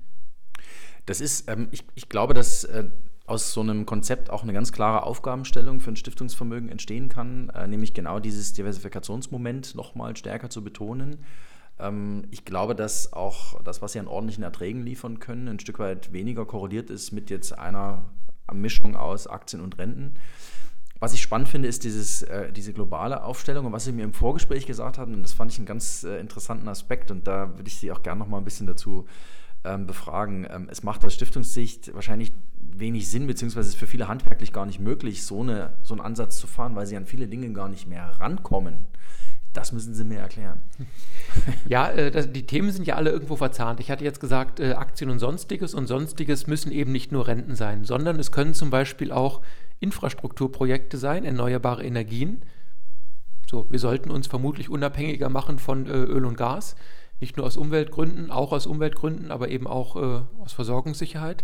Das 1.06 1.20
ist, 1.20 1.50
ähm, 1.50 1.68
ich, 1.72 1.84
ich 1.96 2.08
glaube, 2.08 2.34
dass 2.34 2.64
äh, 2.64 2.86
aus 3.26 3.54
so 3.54 3.62
einem 3.62 3.86
Konzept 3.86 4.30
auch 4.30 4.44
eine 4.44 4.54
ganz 4.54 4.72
klare 4.72 5.04
Aufgabenstellung 5.04 5.80
für 5.80 5.92
ein 5.92 5.96
Stiftungsvermögen 5.96 6.70
entstehen 6.70 7.08
kann, 7.08 7.50
äh, 7.50 7.68
nämlich 7.68 7.94
genau 7.94 8.20
dieses 8.20 8.54
Diversifikationsmoment 8.54 9.76
nochmal 9.76 10.16
stärker 10.18 10.50
zu 10.50 10.64
betonen. 10.64 11.20
Ähm, 11.80 12.28
ich 12.32 12.44
glaube, 12.44 12.76
dass 12.76 13.14
auch 13.14 13.62
das, 13.64 13.82
was 13.82 13.94
sie 13.94 14.00
an 14.00 14.08
ordentlichen 14.08 14.44
Erträgen 14.44 14.84
liefern 14.84 15.20
können, 15.20 15.48
ein 15.48 15.60
Stück 15.60 15.80
weit 15.80 16.12
weniger 16.12 16.46
korreliert 16.46 16.90
ist 16.90 17.12
mit 17.12 17.30
jetzt 17.30 17.58
einer 17.58 18.04
Mischung 18.52 18.98
aus 18.98 19.28
Aktien 19.28 19.62
und 19.62 19.78
Renten. 19.78 20.16
Was 21.00 21.14
ich 21.14 21.22
spannend 21.22 21.50
finde, 21.50 21.68
ist 21.68 21.84
dieses, 21.84 22.24
äh, 22.24 22.52
diese 22.52 22.74
globale 22.74 23.24
Aufstellung 23.24 23.66
und 23.66 23.72
was 23.72 23.86
Sie 23.86 23.92
mir 23.92 24.04
im 24.04 24.14
Vorgespräch 24.14 24.66
gesagt 24.66 24.98
hatten, 24.98 25.14
und 25.14 25.24
das 25.24 25.34
fand 25.34 25.52
ich 25.52 25.58
einen 25.58 25.66
ganz 25.66 26.04
äh, 26.04 26.20
interessanten 26.20 26.68
Aspekt 26.68 27.10
und 27.12 27.28
da 27.28 27.58
würde 27.58 27.68
ich 27.68 27.78
Sie 27.78 27.92
auch 27.92 28.04
gerne 28.04 28.20
noch 28.20 28.28
mal 28.28 28.38
ein 28.38 28.46
bisschen 28.46 28.68
dazu 28.68 29.06
ähm, 29.66 29.86
befragen. 29.86 30.48
Ähm, 30.50 30.68
es 30.70 30.84
macht 30.84 31.04
aus 31.04 31.14
Stiftungssicht 31.14 31.94
wahrscheinlich 31.94 32.32
wenig 32.80 33.10
Sinn, 33.10 33.28
beziehungsweise 33.28 33.70
ist 33.70 33.78
für 33.78 33.88
viele 33.88 34.08
handwerklich 34.08 34.54
gar 34.54 34.66
nicht 34.66 34.80
möglich, 34.80 35.26
so, 35.26 35.42
eine, 35.42 35.74
so 35.84 35.94
einen 35.94 36.02
Ansatz 36.02 36.38
zu 36.38 36.48
fahren, 36.48 36.76
weil 36.76 36.86
sie 36.86 36.98
an 36.98 37.06
viele 37.06 37.28
Dinge 37.28 37.52
gar 37.54 37.70
nicht 37.70 37.88
mehr 37.88 38.06
rankommen. 38.20 38.78
Das 39.54 39.72
müssen 39.72 39.94
Sie 39.94 40.04
mir 40.04 40.20
erklären. 40.20 40.62
Ja, 41.68 41.90
äh, 41.90 42.12
das, 42.12 42.32
die 42.32 42.46
Themen 42.46 42.72
sind 42.72 42.86
ja 42.86 42.96
alle 42.96 43.10
irgendwo 43.10 43.36
verzahnt. 43.36 43.80
Ich 43.80 43.90
hatte 43.90 44.04
jetzt 44.04 44.20
gesagt, 44.20 44.60
äh, 44.60 44.74
Aktien 44.74 45.10
und 45.10 45.18
Sonstiges 45.18 45.74
und 45.74 45.88
Sonstiges 45.88 46.46
müssen 46.46 46.72
eben 46.72 46.92
nicht 46.92 47.12
nur 47.12 47.28
Renten 47.28 47.56
sein, 47.56 47.86
sondern 47.86 48.20
es 48.20 48.32
können 48.32 48.54
zum 48.54 48.70
Beispiel 48.70 49.12
auch 49.12 49.42
Infrastrukturprojekte 49.80 50.98
sein, 50.98 51.26
erneuerbare 51.26 51.84
Energien. 51.84 52.44
So, 53.50 53.66
wir 53.72 53.80
sollten 53.80 54.12
uns 54.12 54.28
vermutlich 54.28 54.70
unabhängiger 54.70 55.30
machen 55.30 55.58
von 55.58 55.88
äh, 55.88 55.92
Öl 55.92 56.26
und 56.26 56.38
Gas. 56.38 56.76
Nicht 57.20 57.38
nur 57.38 57.46
aus 57.46 57.58
Umweltgründen, 57.58 58.30
auch 58.30 58.52
aus 58.52 58.68
Umweltgründen, 58.68 59.32
aber 59.32 59.50
eben 59.50 59.66
auch 59.66 59.96
äh, 59.96 60.22
aus 60.44 60.54
Versorgungssicherheit. 60.54 61.44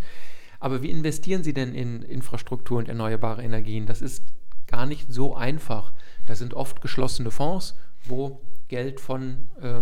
Aber 0.59 0.81
wie 0.81 0.91
investieren 0.91 1.43
Sie 1.43 1.53
denn 1.53 1.73
in 1.73 2.01
Infrastruktur 2.01 2.77
und 2.79 2.89
erneuerbare 2.89 3.43
Energien? 3.43 3.85
Das 3.85 4.01
ist 4.01 4.23
gar 4.67 4.85
nicht 4.85 5.11
so 5.11 5.35
einfach. 5.35 5.93
Das 6.25 6.39
sind 6.39 6.53
oft 6.53 6.81
geschlossene 6.81 7.31
Fonds 7.31 7.75
wo 8.05 8.41
Geld 8.67 8.99
von 8.99 9.49
äh, 9.61 9.81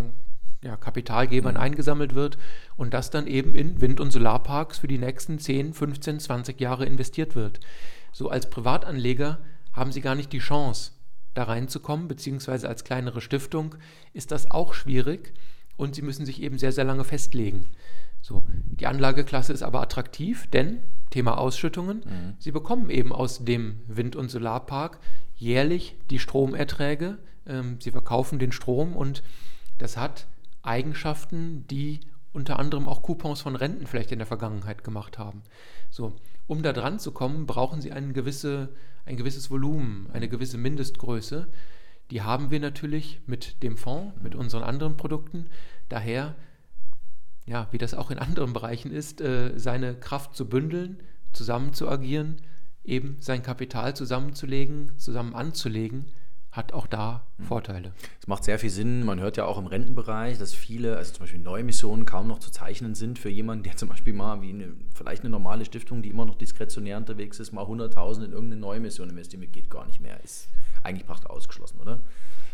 ja, 0.66 0.78
Kapitalgebern 0.78 1.56
mhm. 1.56 1.62
eingesammelt 1.62 2.16
wird 2.16 2.38
und 2.76 2.94
das 2.94 3.10
dann 3.10 3.28
eben 3.28 3.56
in 3.56 3.82
Wind- 3.82 4.00
und 4.00 4.12
Solarparks 4.12 4.80
für 4.80 4.88
die 4.88 4.98
nächsten 4.98 5.40
10, 5.40 5.74
15, 5.74 6.20
20 6.20 6.60
Jahre 6.60 6.86
investiert 6.86 7.36
wird. 7.36 7.60
So 8.12 8.30
als 8.30 8.50
Privatanleger 8.50 9.40
haben 9.74 9.92
Sie 9.92 10.02
gar 10.02 10.16
nicht 10.16 10.34
die 10.34 10.40
Chance, 10.40 10.92
da 11.34 11.44
reinzukommen, 11.44 12.08
beziehungsweise 12.08 12.68
als 12.68 12.84
kleinere 12.84 13.22
Stiftung 13.22 13.76
ist 14.14 14.32
das 14.32 14.50
auch 14.50 14.74
schwierig 14.74 15.34
und 15.76 15.94
Sie 15.94 16.02
müssen 16.02 16.26
sich 16.26 16.42
eben 16.42 16.58
sehr, 16.58 16.72
sehr 16.72 16.86
lange 16.86 17.04
festlegen. 17.04 17.68
So, 18.28 18.44
die 18.66 18.88
Anlageklasse 18.88 19.54
ist 19.54 19.64
aber 19.64 19.82
attraktiv, 19.82 20.48
denn 20.48 20.80
Thema 21.12 21.38
Ausschüttungen, 21.38 22.00
mhm. 22.00 22.34
Sie 22.40 22.52
bekommen 22.52 22.90
eben 22.90 23.14
aus 23.14 23.46
dem 23.46 23.80
Wind- 23.88 24.18
und 24.18 24.30
Solarpark 24.30 25.00
jährlich 25.38 25.96
die 26.10 26.20
Stromerträge 26.20 27.20
ähm, 27.48 27.80
sie 27.80 27.92
verkaufen 27.92 28.40
den 28.40 28.52
Strom 28.52 28.96
und 28.96 29.24
das 29.78 29.98
hat 29.98 30.28
Eigenschaften, 30.62 31.66
die 31.68 32.02
unter 32.34 32.60
anderem 32.60 32.88
auch 32.88 33.02
Coupons 33.02 33.42
von 33.42 33.56
Renten 33.56 33.88
vielleicht 33.88 34.12
in 34.12 34.20
der 34.20 34.28
Vergangenheit 34.28 34.84
gemacht 34.84 35.18
haben. 35.18 35.42
So, 35.90 36.16
um 36.46 36.62
da 36.62 36.74
dran 36.74 37.00
zu 37.00 37.12
kommen, 37.12 37.48
brauchen 37.48 37.82
sie 37.82 37.92
ein, 37.92 38.14
gewisse, 38.14 38.70
ein 39.06 39.18
gewisses 39.18 39.50
Volumen, 39.50 40.10
eine 40.12 40.28
gewisse 40.28 40.58
Mindestgröße. 40.58 41.48
Die 42.12 42.22
haben 42.22 42.52
wir 42.52 42.60
natürlich 42.60 43.22
mit 43.26 43.64
dem 43.64 43.78
Fonds, 43.78 44.14
mit 44.22 44.36
unseren 44.36 44.64
anderen 44.64 44.98
Produkten. 44.98 45.48
Daher, 45.90 46.36
ja, 47.48 47.68
wie 47.72 47.78
das 47.78 47.94
auch 47.94 48.12
in 48.12 48.20
anderen 48.20 48.54
Bereichen 48.54 48.92
ist, 48.92 49.22
äh, 49.22 49.58
seine 49.58 49.96
Kraft 49.96 50.36
zu 50.36 50.48
bündeln, 50.48 51.02
zusammen 51.34 51.74
zu 51.74 51.90
agieren, 51.90 52.38
eben 52.84 53.18
sein 53.20 53.42
Kapital 53.42 53.96
zusammenzulegen, 53.96 54.92
zusammen 54.98 55.34
anzulegen 55.34 56.06
hat 56.58 56.74
auch 56.74 56.88
da 56.88 57.24
hm. 57.38 57.46
Vorteile. 57.46 57.94
Es 58.20 58.28
macht 58.28 58.44
sehr 58.44 58.60
viel 58.60 58.70
Sinn. 58.70 59.06
Man 59.06 59.20
hört 59.20 59.38
ja 59.38 59.46
auch 59.46 59.58
im 59.58 59.68
Rentenbereich, 59.68 60.38
dass 60.38 60.54
viele, 60.54 60.98
also 60.98 61.14
zum 61.14 61.22
Beispiel 61.22 61.40
Neuemissionen, 61.40 62.06
kaum 62.06 62.28
noch 62.28 62.40
zu 62.40 62.52
zeichnen 62.52 62.96
sind 62.96 63.20
für 63.20 63.30
jemanden, 63.30 63.64
der 63.64 63.78
zum 63.78 63.88
Beispiel 63.88 64.14
mal 64.14 64.42
wie 64.42 64.50
eine, 64.50 64.74
vielleicht 64.94 65.22
eine 65.22 65.30
normale 65.30 65.64
Stiftung, 65.64 66.02
die 66.02 66.10
immer 66.10 66.26
noch 66.26 66.36
diskretionär 66.36 66.98
unterwegs 66.98 67.40
ist, 67.40 67.54
mal 67.54 67.64
100.000 67.64 68.26
in 68.26 68.32
irgendeine 68.34 68.60
Neuemission 68.60 69.10
investiert, 69.10 69.54
geht 69.54 69.70
gar 69.70 69.86
nicht 69.86 70.02
mehr. 70.02 70.22
Ist 70.24 70.50
eigentlich 70.84 71.06
praktisch 71.06 71.30
ausgeschlossen, 71.30 71.80
oder? 71.80 72.00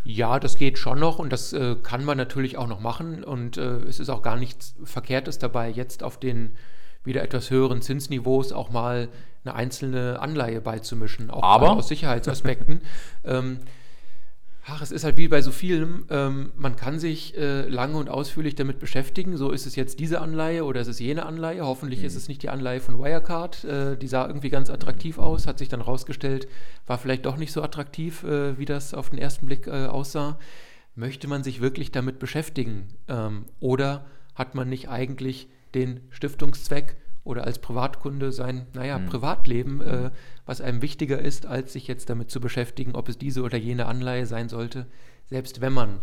Ja, 0.04 0.40
das 0.40 0.58
geht 0.58 0.78
schon 0.78 1.00
noch 1.00 1.18
und 1.18 1.32
das 1.32 1.54
äh, 1.54 1.78
kann 1.82 2.04
man 2.04 2.18
natürlich 2.18 2.58
auch 2.58 2.68
noch 2.68 2.82
machen 2.82 3.24
und 3.24 3.58
äh, 3.58 3.78
es 3.84 4.02
ist 4.02 4.10
auch 4.10 4.22
gar 4.22 4.36
nichts 4.36 4.76
Verkehrtes 4.84 5.40
dabei, 5.40 5.70
jetzt 5.70 6.04
auf 6.04 6.20
den 6.20 6.58
wieder 7.06 7.22
etwas 7.22 7.50
höheren 7.50 7.82
Zinsniveaus 7.82 8.52
auch 8.52 8.70
mal 8.70 9.10
eine 9.46 9.56
einzelne 9.56 10.20
Anleihe 10.20 10.62
beizumischen, 10.62 11.30
auch 11.30 11.44
Aber 11.44 11.72
aus 11.72 11.88
Sicherheitsaspekten. 11.88 12.82
ähm, 13.24 13.60
Ach, 14.65 14.82
es 14.82 14.91
ist 14.91 15.03
halt 15.03 15.17
wie 15.17 15.27
bei 15.27 15.41
so 15.41 15.51
vielem, 15.51 16.05
ähm, 16.10 16.53
man 16.55 16.77
kann 16.77 16.98
sich 16.98 17.38
äh, 17.38 17.67
lange 17.67 17.98
und 17.98 18.08
ausführlich 18.08 18.55
damit 18.55 18.79
beschäftigen. 18.79 19.36
So 19.36 19.51
ist 19.51 19.65
es 19.65 19.75
jetzt 19.75 20.00
diese 20.00 20.22
Anleihe 20.22 20.63
oder 20.63 20.79
ist 20.79 20.88
es 20.88 21.00
jene 21.00 21.25
Anleihe. 21.25 21.65
Hoffentlich 21.65 22.00
mhm. 22.00 22.05
ist 22.05 22.15
es 22.15 22.29
nicht 22.29 22.43
die 22.43 22.50
Anleihe 22.50 22.79
von 22.79 22.98
Wirecard. 22.98 23.65
Äh, 23.65 23.98
die 23.98 24.08
sah 24.08 24.25
irgendwie 24.25 24.50
ganz 24.50 24.70
attraktiv 24.70 25.17
aus, 25.17 25.48
hat 25.48 25.60
sich 25.60 25.67
dann 25.67 25.82
rausgestellt, 25.82 26.48
war 26.88 26.98
vielleicht 26.98 27.25
doch 27.25 27.36
nicht 27.36 27.51
so 27.51 27.62
attraktiv, 27.62 28.24
äh, 28.24 28.58
wie 28.58 28.63
das 28.63 28.93
auf 28.93 29.10
den 29.10 29.20
ersten 29.20 29.48
Blick 29.48 29.67
äh, 29.67 29.88
aussah. 29.88 30.39
Möchte 30.96 31.27
man 31.27 31.43
sich 31.43 31.60
wirklich 31.60 31.91
damit 31.91 32.20
beschäftigen? 32.20 32.88
Ähm, 33.10 33.46
oder 33.60 34.05
hat 34.34 34.55
man 34.55 34.70
nicht 34.70 34.88
eigentlich 34.88 35.50
den 35.75 36.00
Stiftungszweck 36.10 36.96
oder 37.24 37.46
als 37.46 37.60
Privatkunde 37.60 38.32
sein, 38.32 38.68
naja, 38.74 38.98
mhm. 38.98 39.06
Privatleben, 39.06 39.82
äh, 39.82 40.12
was 40.46 40.62
einem 40.62 40.82
wichtiger 40.82 41.20
ist, 41.20 41.46
als 41.46 41.74
sich 41.74 41.88
jetzt 41.88 42.10
damit 42.10 42.30
zu 42.30 42.42
beschäftigen, 42.42 42.96
ob 42.96 43.08
es 43.08 43.18
diese 43.18 43.44
oder 43.44 43.58
jene 43.58 43.86
Anleihe 43.86 44.25
sein 44.25 44.50
sollte. 44.50 44.88
Selbst 45.27 45.62
wenn 45.62 45.74
man 45.74 46.00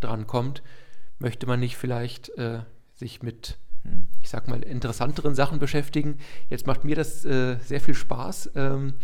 dran 0.00 0.26
kommt, 0.26 0.62
möchte 1.18 1.46
man 1.46 1.60
nicht 1.60 1.76
vielleicht 1.76 2.30
äh, 2.30 2.60
sich 2.94 3.22
mit, 3.22 3.56
mhm. 3.84 4.08
ich 4.20 4.30
sag 4.30 4.48
mal, 4.48 4.62
interessanteren 4.62 5.34
Sachen 5.34 5.60
beschäftigen. 5.60 6.18
Jetzt 6.50 6.66
macht 6.66 6.84
mir 6.84 6.96
das 6.96 7.24
äh, 7.24 7.56
sehr 7.64 7.80
viel 7.80 7.94
Spaß. 7.94 8.50
Ähm, 8.56 8.94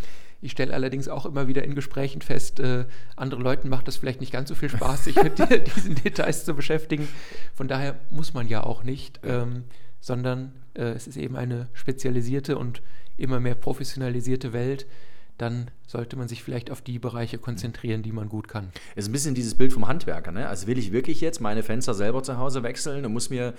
ich 0.41 0.51
stelle 0.51 0.73
allerdings 0.73 1.07
auch 1.07 1.25
immer 1.25 1.47
wieder 1.47 1.63
in 1.63 1.75
Gesprächen 1.75 2.21
fest, 2.21 2.59
äh, 2.59 2.85
andere 3.15 3.41
Leuten 3.41 3.69
macht 3.69 3.87
das 3.87 3.97
vielleicht 3.97 4.21
nicht 4.21 4.33
ganz 4.33 4.49
so 4.49 4.55
viel 4.55 4.69
Spaß, 4.69 5.05
sich 5.05 5.15
mit 5.21 5.39
diesen 5.75 5.95
Details 5.95 6.43
zu 6.43 6.53
beschäftigen. 6.53 7.07
Von 7.53 7.67
daher 7.67 7.95
muss 8.09 8.33
man 8.33 8.47
ja 8.47 8.63
auch 8.63 8.83
nicht. 8.83 9.21
Ähm, 9.23 9.63
sondern 10.01 10.51
äh, 10.73 10.91
es 10.91 11.07
ist 11.07 11.17
eben 11.17 11.35
eine 11.35 11.67
spezialisierte 11.73 12.57
und 12.57 12.81
immer 13.17 13.39
mehr 13.39 13.55
professionalisierte 13.55 14.53
Welt, 14.53 14.87
dann 15.37 15.71
sollte 15.87 16.15
man 16.17 16.27
sich 16.27 16.43
vielleicht 16.43 16.69
auf 16.69 16.81
die 16.81 16.99
Bereiche 16.99 17.37
konzentrieren, 17.37 18.03
die 18.03 18.11
man 18.11 18.29
gut 18.29 18.47
kann. 18.47 18.71
Es 18.95 19.05
ist 19.05 19.09
ein 19.09 19.13
bisschen 19.13 19.35
dieses 19.35 19.55
Bild 19.55 19.73
vom 19.73 19.87
Handwerker. 19.87 20.31
Ne? 20.31 20.47
Also 20.47 20.67
will 20.67 20.77
ich 20.77 20.91
wirklich 20.91 21.19
jetzt 21.19 21.41
meine 21.41 21.63
Fenster 21.63 21.93
selber 21.93 22.21
zu 22.21 22.37
Hause 22.37 22.61
wechseln 22.63 23.05
und 23.05 23.13
muss 23.13 23.29
mir 23.29 23.55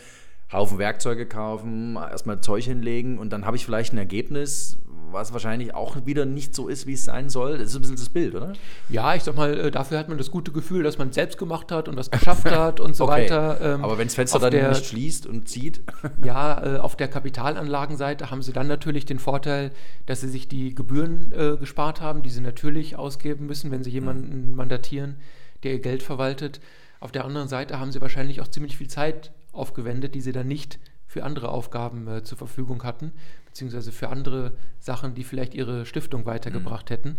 Haufen 0.53 0.79
Werkzeuge 0.79 1.27
kaufen, 1.27 1.97
erstmal 1.97 2.41
Zeug 2.41 2.65
hinlegen 2.65 3.19
und 3.19 3.33
dann 3.33 3.47
habe 3.47 3.57
ich 3.57 3.65
vielleicht 3.65 3.93
ein 3.93 3.99
Ergebnis, 3.99 4.79
was 5.13 5.33
wahrscheinlich 5.33 5.75
auch 5.75 5.97
wieder 6.07 6.25
nicht 6.25 6.55
so 6.55 6.69
ist, 6.69 6.87
wie 6.87 6.95
es 6.95 7.05
sein 7.05 7.29
soll. 7.29 7.59
Das 7.59 7.69
ist 7.69 7.77
ein 7.77 7.83
bisschen 7.83 7.97
das 7.97 8.09
Bild, 8.09 8.35
oder? 8.35 8.55
Ja, 8.89 9.15
ich 9.15 9.23
sag 9.23 9.37
mal, 9.37 9.59
äh, 9.59 9.71
dafür 9.71 9.99
hat 9.99 10.09
man 10.09 10.19
das 10.19 10.31
gute 10.31 10.53
Gefühl, 10.53 10.83
dass 10.83 10.99
man 10.99 11.11
es 11.11 11.15
selbst 11.15 11.39
gemacht 11.39 11.71
hat 11.71 11.89
und 11.89 11.97
das 11.97 12.11
geschafft 12.11 12.45
hat 12.51 12.81
und 12.81 12.97
so 12.97 13.05
okay. 13.05 13.25
weiter. 13.25 13.61
Ähm, 13.61 13.85
Aber 13.85 13.99
wenn 13.99 14.09
das 14.09 14.15
Fenster 14.15 14.39
dann 14.39 14.51
der, 14.51 14.71
nicht 14.71 14.87
schließt 14.87 15.27
und 15.27 15.49
zieht? 15.49 15.83
ja, 16.25 16.77
äh, 16.77 16.79
auf 16.79 16.97
der 16.97 17.09
Kapitalanlagenseite 17.09 18.31
haben 18.31 18.43
sie 18.43 18.53
dann 18.53 18.67
natürlich 18.67 19.05
den 19.05 19.19
Vorteil, 19.19 19.71
dass 20.07 20.21
sie 20.21 20.29
sich 20.29 20.49
die 20.49 20.75
Gebühren 20.75 21.33
äh, 21.33 21.57
gespart 21.59 22.01
haben, 22.01 22.23
die 22.23 22.31
sie 22.31 22.41
natürlich 22.41 22.97
ausgeben 22.97 23.47
müssen, 23.47 23.71
wenn 23.71 23.85
sie 23.85 23.91
jemanden 23.91 24.51
mhm. 24.51 24.57
mandatieren, 24.57 25.17
der 25.63 25.73
ihr 25.73 25.81
Geld 25.81 26.03
verwaltet. 26.03 26.61
Auf 27.01 27.13
der 27.13 27.25
anderen 27.25 27.49
Seite 27.49 27.81
haben 27.81 27.93
sie 27.93 28.01
wahrscheinlich 28.01 28.41
auch 28.41 28.49
ziemlich 28.49 28.77
viel 28.77 28.89
Zeit 28.89 29.33
aufgewendet, 29.53 30.15
die 30.15 30.21
sie 30.21 30.33
dann 30.33 30.49
nicht 30.49 30.79
für 31.07 31.25
andere 31.25 31.51
Aufgaben 31.51 32.09
äh, 32.09 32.25
zur 32.25 32.39
Verfügung 32.39 32.85
hatten, 32.85 33.13
beziehungsweise 33.47 33.93
für 33.93 34.09
andere 34.09 34.53
Sachen, 34.79 35.15
die 35.15 35.25
vielleicht 35.25 35.55
ihre 35.55 35.85
Stiftung 35.85 36.25
weitergebracht 36.25 36.89
mhm. 36.89 36.95
hätten. 36.95 37.17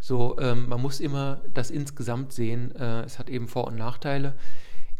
So, 0.00 0.38
ähm, 0.38 0.68
man 0.68 0.80
muss 0.80 1.00
immer 1.00 1.42
das 1.52 1.70
insgesamt 1.70 2.32
sehen. 2.32 2.74
Äh, 2.74 3.02
es 3.02 3.18
hat 3.18 3.28
eben 3.28 3.48
Vor- 3.48 3.66
und 3.66 3.76
Nachteile. 3.76 4.34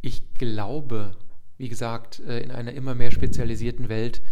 Ich 0.02 0.34
glaube, 0.34 1.16
wie 1.56 1.68
gesagt, 1.68 2.20
äh, 2.20 2.40
in 2.40 2.50
einer 2.50 2.72
immer 2.72 2.94
mehr 2.94 3.10
spezialisierten 3.10 3.88
Welt 3.88 4.22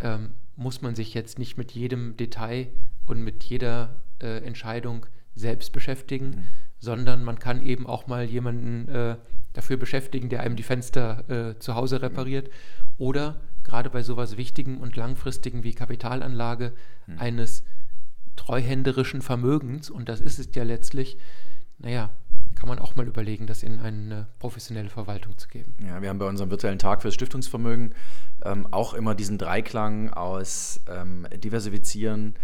ähm, 0.00 0.30
muss 0.56 0.82
man 0.82 0.94
sich 0.94 1.14
jetzt 1.14 1.38
nicht 1.38 1.56
mit 1.56 1.72
jedem 1.72 2.16
Detail 2.16 2.68
und 3.06 3.22
mit 3.22 3.44
jeder 3.44 4.00
äh, 4.20 4.38
Entscheidung 4.44 5.06
selbst 5.34 5.72
beschäftigen, 5.72 6.26
mhm. 6.26 6.44
Sondern 6.80 7.24
man 7.24 7.38
kann 7.38 7.62
eben 7.64 7.86
auch 7.86 8.06
mal 8.06 8.24
jemanden 8.24 8.88
äh, 8.88 9.16
dafür 9.52 9.76
beschäftigen, 9.76 10.28
der 10.28 10.40
einem 10.40 10.56
die 10.56 10.62
Fenster 10.62 11.28
äh, 11.28 11.58
zu 11.58 11.74
Hause 11.74 12.02
repariert 12.02 12.50
oder 12.96 13.40
gerade 13.64 13.90
bei 13.90 14.02
sowas 14.02 14.36
Wichtigem 14.36 14.78
und 14.78 14.96
Langfristigen 14.96 15.62
wie 15.64 15.74
Kapitalanlage 15.74 16.72
hm. 17.06 17.18
eines 17.18 17.64
treuhänderischen 18.36 19.20
Vermögens, 19.20 19.90
und 19.90 20.08
das 20.08 20.20
ist 20.20 20.38
es 20.38 20.48
ja 20.54 20.62
letztlich, 20.62 21.18
naja, 21.78 22.10
kann 22.54 22.68
man 22.68 22.78
auch 22.78 22.96
mal 22.96 23.06
überlegen, 23.06 23.46
das 23.46 23.62
in 23.62 23.78
eine 23.78 24.26
professionelle 24.38 24.88
Verwaltung 24.88 25.38
zu 25.38 25.48
geben. 25.48 25.74
Ja, 25.86 26.02
wir 26.02 26.08
haben 26.08 26.18
bei 26.18 26.26
unserem 26.26 26.50
virtuellen 26.50 26.78
Tag 26.78 27.02
fürs 27.02 27.14
Stiftungsvermögen 27.14 27.94
ähm, 28.44 28.66
auch 28.72 28.94
immer 28.94 29.14
diesen 29.14 29.38
Dreiklang 29.38 30.10
aus 30.10 30.80
ähm, 30.88 31.26
Diversifizieren, 31.36 32.34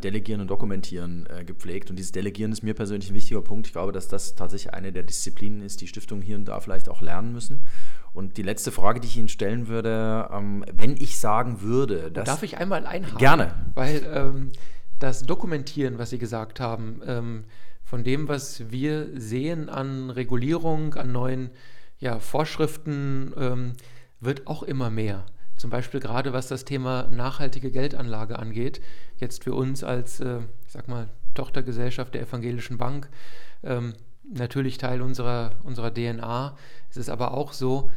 Delegieren 0.00 0.40
und 0.40 0.48
Dokumentieren 0.48 1.26
äh, 1.28 1.44
gepflegt. 1.44 1.90
Und 1.90 1.96
dieses 1.96 2.12
Delegieren 2.12 2.52
ist 2.52 2.62
mir 2.62 2.74
persönlich 2.74 3.10
ein 3.10 3.14
wichtiger 3.14 3.42
Punkt. 3.42 3.66
Ich 3.66 3.72
glaube, 3.72 3.92
dass 3.92 4.08
das 4.08 4.34
tatsächlich 4.34 4.74
eine 4.74 4.92
der 4.92 5.02
Disziplinen 5.02 5.60
ist, 5.60 5.80
die 5.80 5.86
Stiftungen 5.86 6.22
hier 6.22 6.36
und 6.36 6.46
da 6.46 6.60
vielleicht 6.60 6.88
auch 6.88 7.02
lernen 7.02 7.32
müssen 7.32 7.64
Und 8.12 8.36
die 8.36 8.42
letzte 8.42 8.72
Frage, 8.72 9.00
die 9.00 9.08
ich 9.08 9.16
Ihnen 9.16 9.28
stellen 9.28 9.68
würde, 9.68 10.28
ähm, 10.32 10.64
wenn 10.72 10.96
ich 10.96 11.18
sagen 11.18 11.60
würde, 11.60 12.10
dass. 12.10 12.24
Darf 12.24 12.42
ich 12.42 12.58
einmal 12.58 12.86
einhaken? 12.86 13.18
Gerne. 13.18 13.54
Weil 13.74 14.02
ähm, 14.12 14.52
das 14.98 15.22
Dokumentieren, 15.22 15.98
was 15.98 16.10
Sie 16.10 16.18
gesagt 16.18 16.60
haben, 16.60 17.02
ähm, 17.06 17.44
von 17.82 18.04
dem, 18.04 18.28
was 18.28 18.70
wir 18.70 19.08
sehen 19.20 19.68
an 19.68 20.10
Regulierung, 20.10 20.94
an 20.94 21.12
neuen 21.12 21.50
ja, 21.98 22.18
Vorschriften, 22.18 23.32
ähm, 23.36 23.72
wird 24.20 24.46
auch 24.46 24.62
immer 24.62 24.90
mehr. 24.90 25.26
Zum 25.56 25.70
Beispiel 25.70 26.00
gerade 26.00 26.32
was 26.32 26.48
das 26.48 26.64
Thema 26.64 27.08
nachhaltige 27.10 27.70
Geldanlage 27.70 28.38
angeht. 28.38 28.80
Jetzt 29.18 29.44
für 29.44 29.54
uns 29.54 29.84
als, 29.84 30.20
äh, 30.20 30.40
ich 30.66 30.72
sag 30.72 30.88
mal, 30.88 31.08
Tochtergesellschaft 31.34 32.14
der 32.14 32.22
Evangelischen 32.22 32.78
Bank, 32.78 33.08
ähm, 33.62 33.94
natürlich 34.32 34.78
Teil 34.78 35.02
unserer, 35.02 35.52
unserer 35.62 35.92
DNA. 35.92 36.56
Es 36.90 36.96
ist 36.96 37.08
aber 37.08 37.34
auch 37.34 37.52
so, 37.52 37.90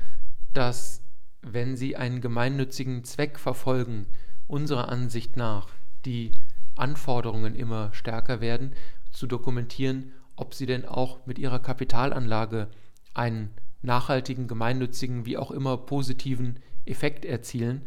dass 0.53 1.01
wenn 1.41 1.75
Sie 1.75 1.95
einen 1.95 2.21
gemeinnützigen 2.21 3.03
Zweck 3.03 3.39
verfolgen, 3.39 4.07
unserer 4.47 4.89
Ansicht 4.89 5.37
nach 5.37 5.67
die 6.05 6.31
Anforderungen 6.75 7.55
immer 7.55 7.93
stärker 7.93 8.41
werden, 8.41 8.73
zu 9.11 9.27
dokumentieren, 9.27 10.11
ob 10.35 10.53
Sie 10.53 10.65
denn 10.65 10.85
auch 10.85 11.25
mit 11.25 11.39
Ihrer 11.39 11.59
Kapitalanlage 11.59 12.67
einen 13.13 13.51
nachhaltigen, 13.81 14.47
gemeinnützigen, 14.47 15.25
wie 15.25 15.37
auch 15.37 15.51
immer 15.51 15.77
positiven 15.77 16.59
Effekt 16.87 17.25
erzielen. 17.25 17.81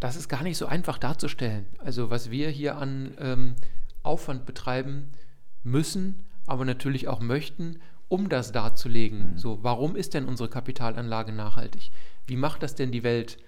Das 0.00 0.16
ist 0.16 0.28
gar 0.28 0.42
nicht 0.42 0.56
so 0.56 0.66
einfach 0.66 0.98
darzustellen. 0.98 1.66
Also 1.78 2.10
was 2.10 2.30
wir 2.30 2.50
hier 2.50 2.76
an 2.76 3.14
ähm, 3.18 3.54
Aufwand 4.02 4.46
betreiben 4.46 5.12
müssen, 5.62 6.24
aber 6.46 6.64
natürlich 6.64 7.08
auch 7.08 7.20
möchten, 7.20 7.78
um 8.08 8.28
das 8.28 8.52
darzulegen. 8.52 9.32
Mhm. 9.32 9.38
So, 9.38 9.60
warum 9.62 9.96
ist 9.96 10.14
denn 10.14 10.26
unsere 10.26 10.48
Kapitalanlage 10.48 11.32
nachhaltig? 11.32 11.90
Wie 12.26 12.36
macht 12.36 12.62
das 12.62 12.74
denn 12.74 12.92
die 12.92 13.04
Welt 13.04 13.38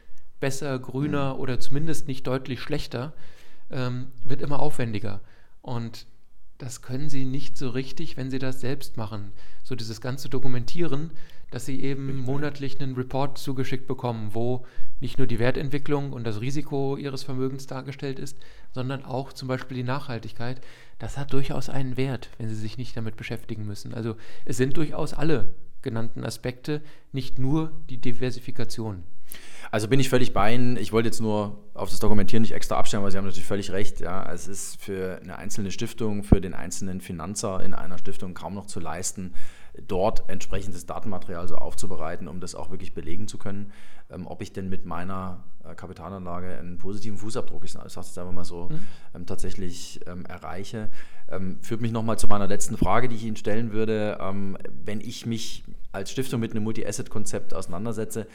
besser, 0.40 0.78
grüner 0.78 1.34
mhm. 1.34 1.40
oder 1.40 1.60
zumindest 1.60 2.08
nicht 2.08 2.26
deutlich 2.26 2.60
schlechter? 2.60 3.12
Ähm, 3.70 4.08
wird 4.24 4.40
immer 4.40 4.60
aufwendiger. 4.60 5.20
Und 5.60 6.06
das 6.58 6.82
können 6.82 7.10
sie 7.10 7.24
nicht 7.24 7.58
so 7.58 7.70
richtig, 7.70 8.16
wenn 8.16 8.30
sie 8.30 8.38
das 8.38 8.60
selbst 8.60 8.96
machen. 8.96 9.32
So 9.64 9.74
dieses 9.74 10.00
ganze 10.00 10.28
Dokumentieren, 10.28 11.10
dass 11.50 11.66
sie 11.66 11.80
eben 11.80 12.16
monatlich 12.18 12.80
einen 12.80 12.94
Report 12.94 13.38
zugeschickt 13.38 13.86
bekommen, 13.86 14.30
wo 14.32 14.64
nicht 15.00 15.18
nur 15.18 15.26
die 15.26 15.38
Wertentwicklung 15.38 16.12
und 16.12 16.24
das 16.24 16.40
Risiko 16.40 16.96
ihres 16.96 17.22
Vermögens 17.22 17.66
dargestellt 17.66 18.18
ist, 18.18 18.38
sondern 18.72 19.04
auch 19.04 19.32
zum 19.32 19.48
Beispiel 19.48 19.76
die 19.76 19.82
Nachhaltigkeit. 19.82 20.60
Das 20.98 21.16
hat 21.16 21.32
durchaus 21.32 21.68
einen 21.68 21.96
Wert, 21.96 22.30
wenn 22.38 22.48
sie 22.48 22.54
sich 22.54 22.78
nicht 22.78 22.96
damit 22.96 23.16
beschäftigen 23.16 23.66
müssen. 23.66 23.94
Also 23.94 24.16
es 24.44 24.56
sind 24.56 24.76
durchaus 24.76 25.14
alle 25.14 25.54
genannten 25.82 26.24
Aspekte, 26.24 26.82
nicht 27.12 27.38
nur 27.38 27.72
die 27.90 27.98
Diversifikation. 27.98 29.04
Also 29.70 29.88
bin 29.88 30.00
ich 30.00 30.08
völlig 30.08 30.32
bei 30.32 30.54
Ihnen. 30.54 30.76
Ich 30.76 30.92
wollte 30.92 31.08
jetzt 31.08 31.20
nur 31.20 31.58
auf 31.74 31.90
das 31.90 31.98
Dokumentieren 31.98 32.42
nicht 32.42 32.52
extra 32.52 32.76
abstellen, 32.76 33.02
weil 33.02 33.10
Sie 33.10 33.18
haben 33.18 33.24
natürlich 33.24 33.46
völlig 33.46 33.70
recht. 33.72 34.00
Ja, 34.00 34.30
es 34.32 34.46
ist 34.46 34.80
für 34.80 35.20
eine 35.22 35.36
einzelne 35.36 35.70
Stiftung, 35.70 36.22
für 36.22 36.40
den 36.40 36.54
einzelnen 36.54 37.00
Finanzer 37.00 37.62
in 37.62 37.74
einer 37.74 37.98
Stiftung 37.98 38.34
kaum 38.34 38.54
noch 38.54 38.66
zu 38.66 38.80
leisten, 38.80 39.34
dort 39.86 40.28
entsprechendes 40.28 40.86
Datenmaterial 40.86 41.48
so 41.48 41.56
aufzubereiten, 41.56 42.28
um 42.28 42.40
das 42.40 42.54
auch 42.54 42.70
wirklich 42.70 42.94
belegen 42.94 43.28
zu 43.28 43.38
können, 43.38 43.72
ähm, 44.10 44.26
ob 44.26 44.42
ich 44.42 44.52
denn 44.52 44.68
mit 44.68 44.86
meiner 44.86 45.42
äh, 45.64 45.74
Kapitalanlage 45.74 46.58
einen 46.58 46.78
positiven 46.78 47.18
Fußabdruck, 47.18 47.64
ich 47.64 47.72
sage 47.72 47.86
es 47.86 47.94
jetzt 47.94 48.18
einfach 48.18 48.32
mal 48.32 48.44
so, 48.44 48.68
mhm. 48.68 48.80
ähm, 49.14 49.26
tatsächlich 49.26 50.00
ähm, 50.06 50.24
erreiche. 50.26 50.90
Ähm, 51.28 51.58
führt 51.60 51.80
mich 51.80 51.92
nochmal 51.92 52.18
zu 52.18 52.28
meiner 52.28 52.46
letzten 52.46 52.76
Frage, 52.76 53.08
die 53.08 53.16
ich 53.16 53.24
Ihnen 53.24 53.36
stellen 53.36 53.72
würde. 53.72 54.18
Ähm, 54.20 54.56
wenn 54.84 55.00
ich 55.00 55.26
mich 55.26 55.64
als 55.92 56.10
Stiftung 56.10 56.40
mit 56.40 56.52
einem 56.52 56.64
Multi-Asset-Konzept 56.64 57.54
auseinandersetze, 57.54 58.26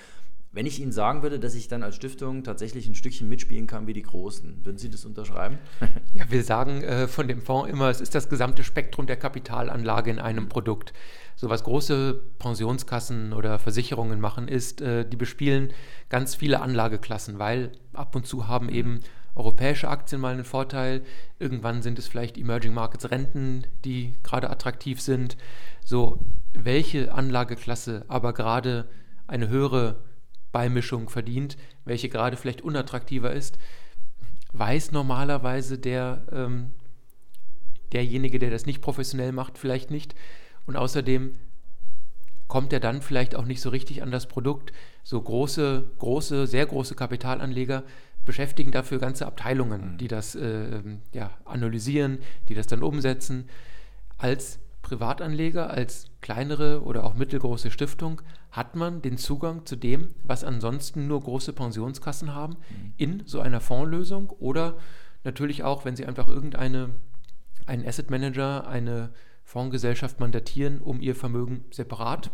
wenn 0.52 0.66
ich 0.66 0.80
Ihnen 0.82 0.92
sagen 0.92 1.22
würde, 1.22 1.40
dass 1.40 1.54
ich 1.54 1.68
dann 1.68 1.84
als 1.84 1.96
Stiftung 1.96 2.44
tatsächlich 2.44 2.88
ein 2.88 2.96
Stückchen 2.96 3.30
mitspielen 3.30 3.68
kann 3.68 3.86
wie 3.86 3.94
die 3.94 4.02
Großen, 4.02 4.66
würden 4.66 4.78
Sie 4.78 4.90
das 4.90 5.06
unterschreiben? 5.06 5.60
Ja, 6.16 6.26
wir 6.30 6.44
sagen 6.44 6.82
äh, 6.82 7.08
von 7.08 7.28
dem 7.28 7.42
Fonds 7.42 7.70
immer, 7.70 7.90
es 7.90 8.02
ist 8.02 8.16
das 8.16 8.30
gesamte 8.30 8.64
Spektrum 8.64 9.06
der 9.06 9.16
Kapitalanlage 9.16 10.10
in 10.10 10.18
einem 10.18 10.50
Produkt. 10.50 10.92
So 11.36 11.50
was 11.50 11.64
große 11.64 12.20
Pensionskassen 12.40 13.32
oder 13.32 13.60
Versicherungen 13.60 14.20
machen, 14.20 14.48
ist, 14.48 14.82
äh, 14.82 15.08
die 15.08 15.18
bespielen 15.18 15.72
ganz 16.10 16.34
viele 16.34 16.62
Anlageklassen, 16.62 17.38
weil 17.38 17.72
ab 17.94 18.16
und 18.16 18.26
zu 18.26 18.48
haben 18.48 18.70
eben 18.70 19.02
europäische 19.36 19.88
Aktien 19.88 20.20
mal 20.20 20.34
einen 20.34 20.46
Vorteil. 20.46 21.04
Irgendwann 21.38 21.84
sind 21.84 22.00
es 22.00 22.08
vielleicht 22.08 22.38
Emerging 22.38 22.74
Markets 22.74 23.12
Renten, 23.12 23.66
die 23.86 24.16
gerade 24.24 24.50
attraktiv 24.50 25.00
sind. 25.00 25.38
So, 25.86 26.20
welche 26.54 27.14
Anlageklasse 27.14 28.04
aber 28.08 28.34
gerade 28.34 28.90
eine 29.28 29.48
höhere 29.48 29.98
Beimischung 30.52 31.10
verdient, 31.10 31.58
welche 31.86 32.10
gerade 32.10 32.38
vielleicht 32.38 32.62
unattraktiver 32.62 33.32
ist, 33.32 33.58
weiß 34.54 34.92
normalerweise 34.92 35.78
der, 35.78 36.26
ähm, 36.32 36.74
derjenige, 37.92 38.40
der 38.40 38.50
das 38.50 38.66
nicht 38.66 38.82
professionell 38.82 39.32
macht, 39.32 39.58
vielleicht 39.58 39.92
nicht. 39.92 40.16
Und 40.66 40.76
außerdem 40.76 41.36
kommt 42.48 42.74
er 42.74 42.80
dann 42.80 43.02
vielleicht 43.02 43.36
auch 43.36 43.46
nicht 43.46 43.62
so 43.62 43.70
richtig 43.70 44.02
an 44.02 44.12
das 44.12 44.28
Produkt. 44.28 44.74
So 45.04 45.22
große, 45.22 45.92
große, 46.00 46.48
sehr 46.48 46.66
große 46.66 46.96
Kapitalanleger 46.96 47.84
beschäftigen 48.26 48.72
dafür 48.72 49.00
ganze 49.00 49.26
Abteilungen, 49.26 49.94
mhm. 49.94 49.98
die 49.98 50.08
das 50.08 50.36
äh, 50.36 50.82
ja, 51.14 51.32
analysieren, 51.46 52.20
die 52.48 52.56
das 52.56 52.68
dann 52.68 52.84
umsetzen. 52.84 53.48
Als 54.18 54.60
Privatanleger, 54.90 55.70
als 55.70 56.08
kleinere 56.20 56.84
oder 56.84 57.04
auch 57.04 57.14
mittelgroße 57.14 57.70
Stiftung 57.70 58.24
hat 58.50 58.76
man 58.76 59.04
den 59.04 59.18
Zugang 59.18 59.68
zu 59.68 59.76
dem, 59.76 60.16
was 60.24 60.44
ansonsten 60.44 61.08
nur 61.08 61.22
große 61.22 61.54
Pensionskassen 61.54 62.34
haben, 62.34 62.54
mhm. 62.54 62.94
in 62.98 63.24
so 63.28 63.40
einer 63.40 63.62
Fondslösung 63.62 64.32
oder 64.32 64.78
natürlich 65.24 65.64
auch, 65.64 65.86
wenn 65.86 65.96
Sie 65.96 66.08
einfach 66.08 66.28
irgendeine 66.28 66.90
einen 67.68 67.86
Asset 67.88 68.10
Manager, 68.10 68.68
eine 68.68 69.12
Fondsgesellschaft 69.44 70.20
mandatieren, 70.20 70.82
um 70.82 71.02
ihr 71.02 71.16
Vermögen 71.16 71.66
separat 71.70 72.32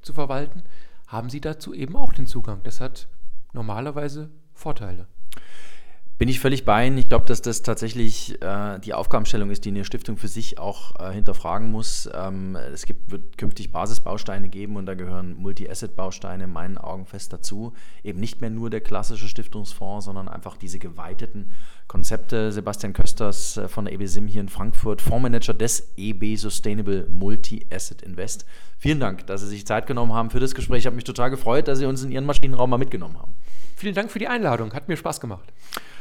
zu 0.00 0.12
verwalten, 0.12 0.62
haben 1.08 1.30
Sie 1.30 1.40
dazu 1.40 1.74
eben 1.74 1.96
auch 1.96 2.12
den 2.12 2.26
Zugang. 2.26 2.60
Das 2.62 2.80
hat 2.80 3.08
normalerweise 3.52 4.30
Vorteile. 4.54 5.08
Bin 6.18 6.28
ich 6.28 6.40
völlig 6.40 6.64
bei 6.64 6.84
Ihnen. 6.84 6.98
Ich 6.98 7.08
glaube, 7.08 7.26
dass 7.26 7.42
das 7.42 7.62
tatsächlich 7.62 8.42
äh, 8.42 8.80
die 8.80 8.92
Aufgabenstellung 8.92 9.50
ist, 9.50 9.64
die 9.64 9.68
eine 9.68 9.84
Stiftung 9.84 10.16
für 10.16 10.26
sich 10.26 10.58
auch 10.58 10.98
äh, 10.98 11.12
hinterfragen 11.12 11.70
muss. 11.70 12.10
Ähm, 12.12 12.56
es 12.56 12.86
gibt, 12.86 13.12
wird 13.12 13.38
künftig 13.38 13.70
Basisbausteine 13.70 14.48
geben 14.48 14.74
und 14.74 14.86
da 14.86 14.94
gehören 14.94 15.36
Multi-Asset-Bausteine 15.36 16.44
in 16.44 16.50
meinen 16.50 16.76
Augen 16.76 17.06
fest 17.06 17.32
dazu. 17.32 17.72
Eben 18.02 18.18
nicht 18.18 18.40
mehr 18.40 18.50
nur 18.50 18.68
der 18.68 18.80
klassische 18.80 19.28
Stiftungsfonds, 19.28 20.06
sondern 20.06 20.28
einfach 20.28 20.56
diese 20.56 20.80
geweiteten 20.80 21.50
Konzepte. 21.86 22.50
Sebastian 22.50 22.94
Kösters 22.94 23.56
äh, 23.56 23.68
von 23.68 23.84
der 23.84 23.94
EB 23.94 24.08
hier 24.08 24.40
in 24.40 24.48
Frankfurt, 24.48 25.00
Fondsmanager 25.00 25.54
des 25.54 25.92
EB 25.96 26.34
Sustainable 26.34 27.06
Multi-Asset 27.10 28.02
Invest. 28.02 28.44
Vielen 28.76 28.98
Dank, 28.98 29.24
dass 29.28 29.42
Sie 29.42 29.46
sich 29.46 29.68
Zeit 29.68 29.86
genommen 29.86 30.14
haben 30.14 30.30
für 30.30 30.40
das 30.40 30.56
Gespräch. 30.56 30.80
Ich 30.80 30.86
habe 30.86 30.96
mich 30.96 31.04
total 31.04 31.30
gefreut, 31.30 31.68
dass 31.68 31.78
Sie 31.78 31.86
uns 31.86 32.02
in 32.02 32.10
Ihren 32.10 32.26
Maschinenraum 32.26 32.70
mal 32.70 32.76
mitgenommen 32.76 33.16
haben. 33.20 33.34
Vielen 33.76 33.94
Dank 33.94 34.10
für 34.10 34.18
die 34.18 34.26
Einladung. 34.26 34.72
Hat 34.72 34.88
mir 34.88 34.96
Spaß 34.96 35.20
gemacht. 35.20 35.52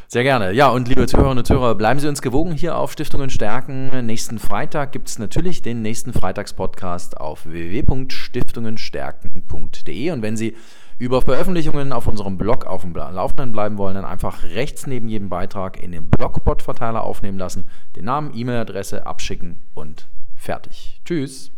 Sehr 0.10 0.24
gerne. 0.24 0.54
Ja, 0.54 0.70
und 0.70 0.88
liebe 0.88 1.06
Zuhörerinnen 1.06 1.40
und 1.40 1.46
Zuhörer, 1.46 1.76
bleiben 1.76 2.00
Sie 2.00 2.08
uns 2.08 2.22
gewogen 2.22 2.54
hier 2.54 2.78
auf 2.78 2.94
Stiftungen 2.94 3.30
stärken. 3.30 4.06
Nächsten 4.06 4.40
Freitag 4.40 4.94
gibt 4.94 5.10
es 5.10 5.20
natürlich 5.20 5.62
den 5.62 5.82
nächsten 5.82 6.14
Freitagspodcast 6.14 7.18
auf 7.18 7.46
www.stiftungenstärken.de. 7.46 10.12
Und 10.12 10.22
wenn 10.22 10.38
Sie 10.38 10.56
über 10.98 11.22
Veröffentlichungen 11.22 11.92
auf 11.92 12.08
unserem 12.08 12.38
Blog 12.38 12.66
auf 12.66 12.84
dem 12.84 12.96
Laufenden 12.96 13.52
bleiben 13.52 13.78
wollen, 13.78 13.96
dann 13.96 14.06
einfach 14.06 14.44
rechts 14.44 14.88
neben 14.88 15.10
jedem 15.10 15.28
Beitrag 15.28 15.84
in 15.84 15.92
den 15.92 16.10
Blogbot-Verteiler 16.10 17.04
aufnehmen 17.04 17.38
lassen, 17.38 17.66
den 17.98 18.06
Namen, 18.06 18.32
E-Mail-Adresse 18.34 19.06
abschicken 19.06 19.58
und 19.74 20.08
fertig. 20.38 21.02
Tschüss. 21.04 21.52